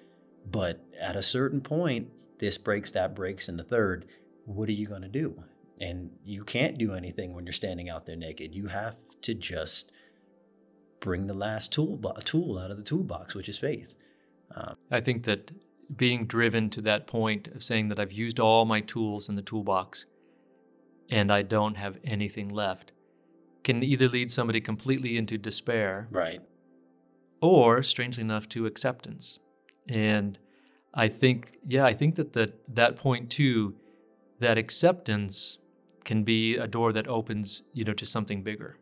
But 0.49 0.85
at 0.99 1.15
a 1.15 1.21
certain 1.21 1.61
point 1.61 2.09
this 2.39 2.57
breaks 2.57 2.91
that 2.91 3.15
breaks 3.15 3.47
in 3.49 3.57
the 3.57 3.63
third 3.63 4.05
what 4.45 4.67
are 4.69 4.73
you 4.73 4.87
going 4.87 5.01
to 5.01 5.07
do? 5.07 5.43
And 5.79 6.11
you 6.25 6.43
can't 6.43 6.77
do 6.77 6.93
anything 6.93 7.33
when 7.33 7.45
you're 7.45 7.53
standing 7.53 7.89
out 7.89 8.05
there 8.05 8.15
naked. 8.15 8.53
You 8.53 8.67
have 8.67 8.95
to 9.21 9.33
just 9.33 9.91
bring 10.99 11.27
the 11.27 11.33
last 11.33 11.71
tool 11.71 11.97
tool 12.23 12.57
out 12.57 12.71
of 12.71 12.77
the 12.77 12.83
toolbox 12.83 13.35
which 13.35 13.49
is 13.49 13.57
faith. 13.57 13.93
Um, 14.55 14.75
i 14.91 15.01
think 15.01 15.23
that 15.23 15.51
being 15.93 16.25
driven 16.25 16.69
to 16.69 16.81
that 16.81 17.07
point 17.07 17.47
of 17.49 17.63
saying 17.63 17.89
that 17.89 17.99
i've 17.99 18.11
used 18.11 18.39
all 18.39 18.65
my 18.65 18.79
tools 18.81 19.29
in 19.29 19.35
the 19.35 19.41
toolbox 19.41 20.05
and 21.09 21.31
I 21.31 21.41
don't 21.41 21.77
have 21.77 21.97
anything 22.03 22.49
left 22.49 22.91
can 23.63 23.83
either 23.83 24.09
lead 24.09 24.31
somebody 24.31 24.59
completely 24.59 25.17
into 25.17 25.37
despair. 25.37 26.07
Right. 26.11 26.41
Or, 27.41 27.83
strangely 27.83 28.21
enough, 28.21 28.49
to 28.49 28.65
acceptance. 28.65 29.39
And 29.87 30.37
I 30.93 31.07
think, 31.07 31.59
yeah, 31.65 31.85
I 31.85 31.93
think 31.93 32.15
that 32.15 32.33
the, 32.33 32.53
that 32.67 32.95
point 32.95 33.29
too, 33.29 33.75
that 34.39 34.57
acceptance 34.57 35.59
can 36.03 36.23
be 36.23 36.57
a 36.57 36.67
door 36.67 36.91
that 36.93 37.07
opens, 37.07 37.63
you 37.73 37.85
know, 37.85 37.93
to 37.93 38.05
something 38.05 38.43
bigger. 38.43 38.77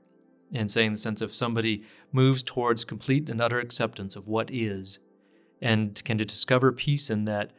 And 0.53 0.69
saying 0.69 0.91
the 0.91 0.97
sense 0.97 1.21
of 1.21 1.35
somebody 1.35 1.83
moves 2.11 2.43
towards 2.43 2.83
complete 2.83 3.29
and 3.29 3.41
utter 3.41 3.59
acceptance 3.59 4.15
of 4.15 4.27
what 4.27 4.49
is, 4.51 4.99
and 5.61 6.03
can 6.03 6.17
discover 6.17 6.71
peace 6.71 7.09
in 7.09 7.25
that 7.25 7.51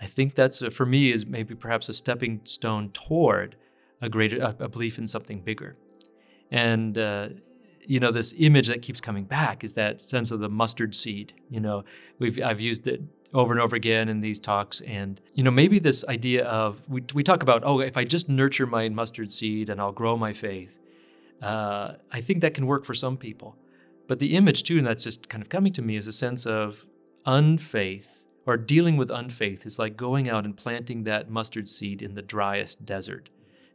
I 0.00 0.06
think 0.06 0.34
that's 0.34 0.62
for 0.72 0.86
me 0.86 1.12
is 1.12 1.26
maybe 1.26 1.54
perhaps 1.54 1.88
a 1.88 1.92
stepping 1.92 2.40
stone 2.44 2.90
toward 2.90 3.56
a 4.00 4.08
greater 4.08 4.38
a, 4.38 4.64
a 4.64 4.68
belief 4.68 4.98
in 4.98 5.06
something 5.06 5.40
bigger. 5.40 5.76
And 6.50 6.96
uh, 6.98 7.28
you 7.86 8.00
know, 8.00 8.10
this 8.10 8.34
image 8.38 8.68
that 8.68 8.82
keeps 8.82 9.00
coming 9.00 9.24
back 9.24 9.64
is 9.64 9.74
that 9.74 10.02
sense 10.02 10.30
of 10.30 10.40
the 10.40 10.48
mustard 10.48 10.94
seed. 10.94 11.32
You 11.48 11.60
know, 11.60 11.84
we've 12.18 12.42
I've 12.42 12.60
used 12.60 12.86
it 12.86 13.02
over 13.32 13.52
and 13.52 13.60
over 13.60 13.76
again 13.76 14.08
in 14.08 14.20
these 14.20 14.38
talks, 14.38 14.80
and 14.82 15.20
you 15.34 15.42
know, 15.42 15.50
maybe 15.50 15.78
this 15.78 16.04
idea 16.06 16.44
of 16.44 16.80
we 16.88 17.02
we 17.14 17.22
talk 17.22 17.42
about 17.42 17.62
oh, 17.64 17.80
if 17.80 17.96
I 17.96 18.04
just 18.04 18.28
nurture 18.28 18.66
my 18.66 18.88
mustard 18.88 19.30
seed 19.30 19.70
and 19.70 19.80
I'll 19.80 19.92
grow 19.92 20.16
my 20.16 20.32
faith. 20.32 20.78
Uh, 21.40 21.94
I 22.10 22.22
think 22.22 22.40
that 22.40 22.54
can 22.54 22.66
work 22.66 22.86
for 22.86 22.94
some 22.94 23.18
people, 23.18 23.56
but 24.08 24.20
the 24.20 24.34
image 24.36 24.62
too, 24.62 24.78
and 24.78 24.86
that's 24.86 25.04
just 25.04 25.28
kind 25.28 25.42
of 25.42 25.50
coming 25.50 25.72
to 25.74 25.82
me, 25.82 25.96
is 25.96 26.06
a 26.06 26.12
sense 26.12 26.46
of 26.46 26.86
unfaith 27.26 28.24
or 28.46 28.56
dealing 28.56 28.96
with 28.96 29.10
unfaith 29.10 29.66
is 29.66 29.78
like 29.78 29.96
going 29.96 30.30
out 30.30 30.44
and 30.44 30.56
planting 30.56 31.04
that 31.04 31.28
mustard 31.28 31.68
seed 31.68 32.00
in 32.00 32.14
the 32.14 32.22
driest 32.22 32.86
desert 32.86 33.28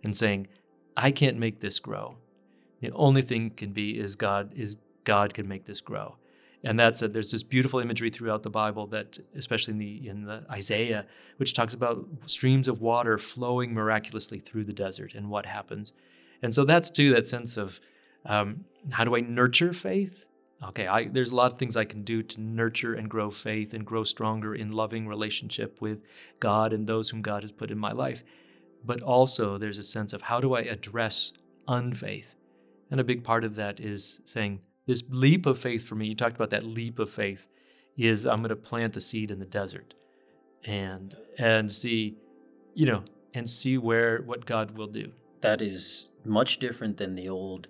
and 0.03 0.15
saying, 0.15 0.47
I 0.95 1.11
can't 1.11 1.37
make 1.37 1.59
this 1.59 1.79
grow. 1.79 2.15
The 2.79 2.91
only 2.91 3.21
thing 3.21 3.51
can 3.51 3.71
be 3.71 3.99
is 3.99 4.15
God 4.15 4.53
is 4.55 4.77
God 5.03 5.33
can 5.33 5.47
make 5.47 5.65
this 5.65 5.81
grow. 5.81 6.15
And 6.63 6.79
that's 6.79 7.01
a, 7.01 7.07
there's 7.07 7.31
this 7.31 7.43
beautiful 7.43 7.79
imagery 7.79 8.09
throughout 8.09 8.43
the 8.43 8.49
Bible 8.49 8.85
that, 8.87 9.17
especially 9.35 9.73
in 9.73 9.77
the 9.79 10.07
in 10.07 10.25
the 10.25 10.45
Isaiah, 10.49 11.05
which 11.37 11.53
talks 11.53 11.73
about 11.73 12.05
streams 12.25 12.67
of 12.67 12.81
water 12.81 13.17
flowing 13.17 13.73
miraculously 13.73 14.39
through 14.39 14.65
the 14.65 14.73
desert 14.73 15.13
and 15.15 15.29
what 15.29 15.45
happens. 15.45 15.93
And 16.41 16.53
so 16.53 16.65
that's 16.65 16.89
too 16.89 17.13
that 17.13 17.27
sense 17.27 17.57
of 17.57 17.79
um, 18.25 18.65
how 18.91 19.03
do 19.03 19.15
I 19.15 19.21
nurture 19.21 19.73
faith? 19.73 20.25
Okay, 20.63 20.85
I, 20.85 21.07
there's 21.07 21.31
a 21.31 21.35
lot 21.35 21.51
of 21.51 21.57
things 21.57 21.75
I 21.75 21.85
can 21.85 22.03
do 22.03 22.21
to 22.21 22.41
nurture 22.41 22.93
and 22.93 23.09
grow 23.09 23.31
faith 23.31 23.73
and 23.73 23.85
grow 23.85 24.03
stronger 24.03 24.53
in 24.53 24.71
loving 24.71 25.07
relationship 25.07 25.81
with 25.81 26.01
God 26.39 26.71
and 26.71 26.85
those 26.85 27.09
whom 27.09 27.23
God 27.23 27.41
has 27.41 27.51
put 27.51 27.71
in 27.71 27.79
my 27.79 27.91
life. 27.91 28.23
But 28.85 29.01
also, 29.01 29.57
there's 29.57 29.79
a 29.79 29.83
sense 29.83 30.13
of 30.13 30.23
how 30.23 30.39
do 30.39 30.53
I 30.53 30.61
address 30.61 31.33
unfaith? 31.67 32.35
And 32.91 32.99
a 32.99 33.03
big 33.03 33.23
part 33.23 33.43
of 33.43 33.55
that 33.55 33.79
is 33.79 34.21
saying, 34.25 34.59
this 34.85 35.03
leap 35.09 35.45
of 35.45 35.57
faith 35.57 35.87
for 35.87 35.95
me, 35.95 36.07
you 36.07 36.15
talked 36.15 36.35
about 36.35 36.49
that 36.51 36.65
leap 36.65 36.99
of 36.99 37.09
faith, 37.09 37.47
is 37.97 38.25
I'm 38.25 38.39
going 38.39 38.49
to 38.49 38.55
plant 38.55 38.93
the 38.93 39.01
seed 39.01 39.31
in 39.31 39.39
the 39.39 39.45
desert 39.45 39.93
and 40.63 41.15
and 41.37 41.71
see, 41.71 42.17
you 42.73 42.85
know, 42.85 43.03
and 43.33 43.49
see 43.49 43.77
where 43.77 44.21
what 44.21 44.45
God 44.45 44.77
will 44.77 44.87
do. 44.87 45.11
That 45.41 45.61
is 45.61 46.09
much 46.23 46.57
different 46.57 46.97
than 46.97 47.15
the 47.15 47.29
old 47.29 47.67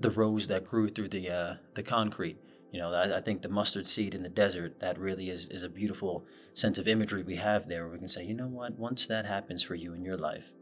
the 0.00 0.10
rose 0.10 0.46
that 0.48 0.66
grew 0.66 0.88
through 0.88 1.08
the 1.08 1.30
uh, 1.30 1.54
the 1.74 1.82
concrete. 1.82 2.38
You 2.72 2.80
know, 2.80 2.92
I, 2.92 3.18
I, 3.18 3.20
think 3.22 3.42
the 3.42 3.48
mustard 3.48 3.86
seed 3.88 4.14
in 4.14 4.22
the 4.22 4.28
desert 4.28 4.80
that 4.80 4.98
really 4.98 5.30
is 5.30 5.48
is 5.48 5.62
a 5.62 5.68
beautiful 5.68 6.26
sense 6.52 6.78
of 6.78 6.88
imagery 6.88 7.22
we 7.22 7.36
have 7.36 7.68
there. 7.68 7.84
Where 7.84 7.92
we 7.92 7.98
can 7.98 8.08
say, 8.08 8.24
you 8.24 8.34
know 8.34 8.48
what, 8.48 8.78
once 8.78 9.06
that 9.06 9.24
happens 9.24 9.62
for 9.62 9.74
you 9.74 9.94
in 9.94 10.04
your 10.04 10.16
life, 10.16 10.52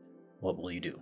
what 0.41 0.57
will 0.57 0.71
you 0.71 0.81
do? 0.81 1.01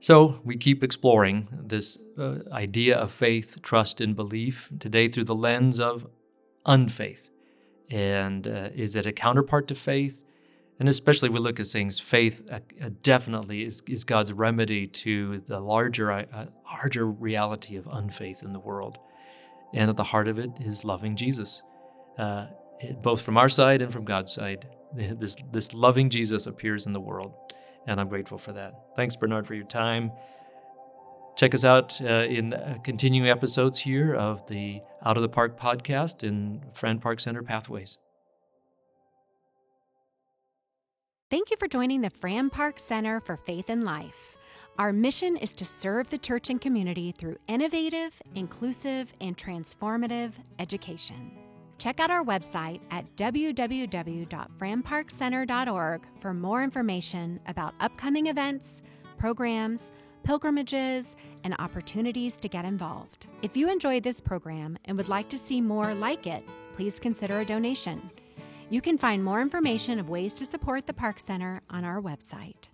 So 0.00 0.40
we 0.42 0.56
keep 0.56 0.82
exploring 0.82 1.48
this 1.52 1.98
uh, 2.18 2.38
idea 2.50 2.96
of 2.96 3.12
faith, 3.12 3.62
trust, 3.62 4.00
and 4.00 4.16
belief 4.16 4.68
today 4.80 5.06
through 5.08 5.24
the 5.24 5.34
lens 5.34 5.78
of 5.78 6.06
unfaith. 6.66 7.30
And 7.90 8.48
uh, 8.48 8.70
is 8.74 8.96
it 8.96 9.06
a 9.06 9.12
counterpart 9.12 9.68
to 9.68 9.74
faith? 9.74 10.21
And 10.80 10.88
especially 10.88 11.28
we 11.28 11.38
look 11.38 11.60
at 11.60 11.66
things, 11.66 11.98
faith 11.98 12.42
uh, 12.50 12.60
uh, 12.82 12.90
definitely 13.02 13.62
is, 13.64 13.82
is 13.88 14.04
God's 14.04 14.32
remedy 14.32 14.86
to 14.86 15.42
the 15.46 15.60
larger, 15.60 16.10
uh, 16.10 16.46
larger 16.64 17.06
reality 17.06 17.76
of 17.76 17.86
unfaith 17.86 18.42
in 18.42 18.52
the 18.52 18.58
world. 18.58 18.98
And 19.74 19.88
at 19.90 19.96
the 19.96 20.04
heart 20.04 20.28
of 20.28 20.38
it 20.38 20.50
is 20.60 20.84
loving 20.84 21.14
Jesus, 21.16 21.62
uh, 22.18 22.46
both 23.00 23.22
from 23.22 23.36
our 23.38 23.48
side 23.48 23.80
and 23.82 23.92
from 23.92 24.04
God's 24.04 24.32
side. 24.32 24.66
This, 24.94 25.36
this 25.50 25.72
loving 25.72 26.10
Jesus 26.10 26.46
appears 26.46 26.84
in 26.84 26.92
the 26.92 27.00
world 27.00 27.32
and 27.86 28.00
I'm 28.00 28.08
grateful 28.08 28.38
for 28.38 28.52
that. 28.52 28.74
Thanks, 28.96 29.16
Bernard, 29.16 29.46
for 29.46 29.54
your 29.54 29.66
time. 29.66 30.12
Check 31.36 31.54
us 31.54 31.64
out 31.64 32.00
uh, 32.02 32.26
in 32.28 32.52
uh, 32.52 32.76
continuing 32.84 33.30
episodes 33.30 33.78
here 33.78 34.14
of 34.14 34.46
the 34.48 34.80
Out 35.04 35.16
of 35.16 35.22
the 35.22 35.28
Park 35.28 35.58
podcast 35.58 36.24
in 36.24 36.62
Fran 36.74 36.98
Park 36.98 37.20
Center 37.20 37.42
Pathways. 37.42 37.98
Thank 41.32 41.50
you 41.50 41.56
for 41.56 41.66
joining 41.66 42.02
the 42.02 42.10
Fran 42.10 42.50
Park 42.50 42.78
Center 42.78 43.18
for 43.18 43.38
Faith 43.38 43.70
and 43.70 43.84
Life. 43.84 44.36
Our 44.78 44.92
mission 44.92 45.38
is 45.38 45.54
to 45.54 45.64
serve 45.64 46.10
the 46.10 46.18
church 46.18 46.50
and 46.50 46.60
community 46.60 47.10
through 47.10 47.36
innovative, 47.48 48.20
inclusive, 48.34 49.14
and 49.18 49.34
transformative 49.34 50.32
education. 50.58 51.32
Check 51.78 52.00
out 52.00 52.10
our 52.10 52.22
website 52.22 52.82
at 52.90 53.16
www.franparkcenter.org 53.16 56.06
for 56.20 56.34
more 56.34 56.62
information 56.62 57.40
about 57.46 57.74
upcoming 57.80 58.26
events, 58.26 58.82
programs, 59.16 59.90
pilgrimages, 60.24 61.16
and 61.44 61.56
opportunities 61.58 62.36
to 62.36 62.48
get 62.48 62.66
involved. 62.66 63.28
If 63.40 63.56
you 63.56 63.70
enjoyed 63.70 64.02
this 64.02 64.20
program 64.20 64.76
and 64.84 64.98
would 64.98 65.08
like 65.08 65.30
to 65.30 65.38
see 65.38 65.62
more 65.62 65.94
like 65.94 66.26
it, 66.26 66.46
please 66.74 67.00
consider 67.00 67.40
a 67.40 67.44
donation. 67.46 68.02
You 68.72 68.80
can 68.80 68.96
find 68.96 69.22
more 69.22 69.42
information 69.42 69.98
of 69.98 70.08
ways 70.08 70.32
to 70.32 70.46
support 70.46 70.86
the 70.86 70.94
Park 70.94 71.18
Center 71.18 71.60
on 71.68 71.84
our 71.84 72.00
website. 72.00 72.71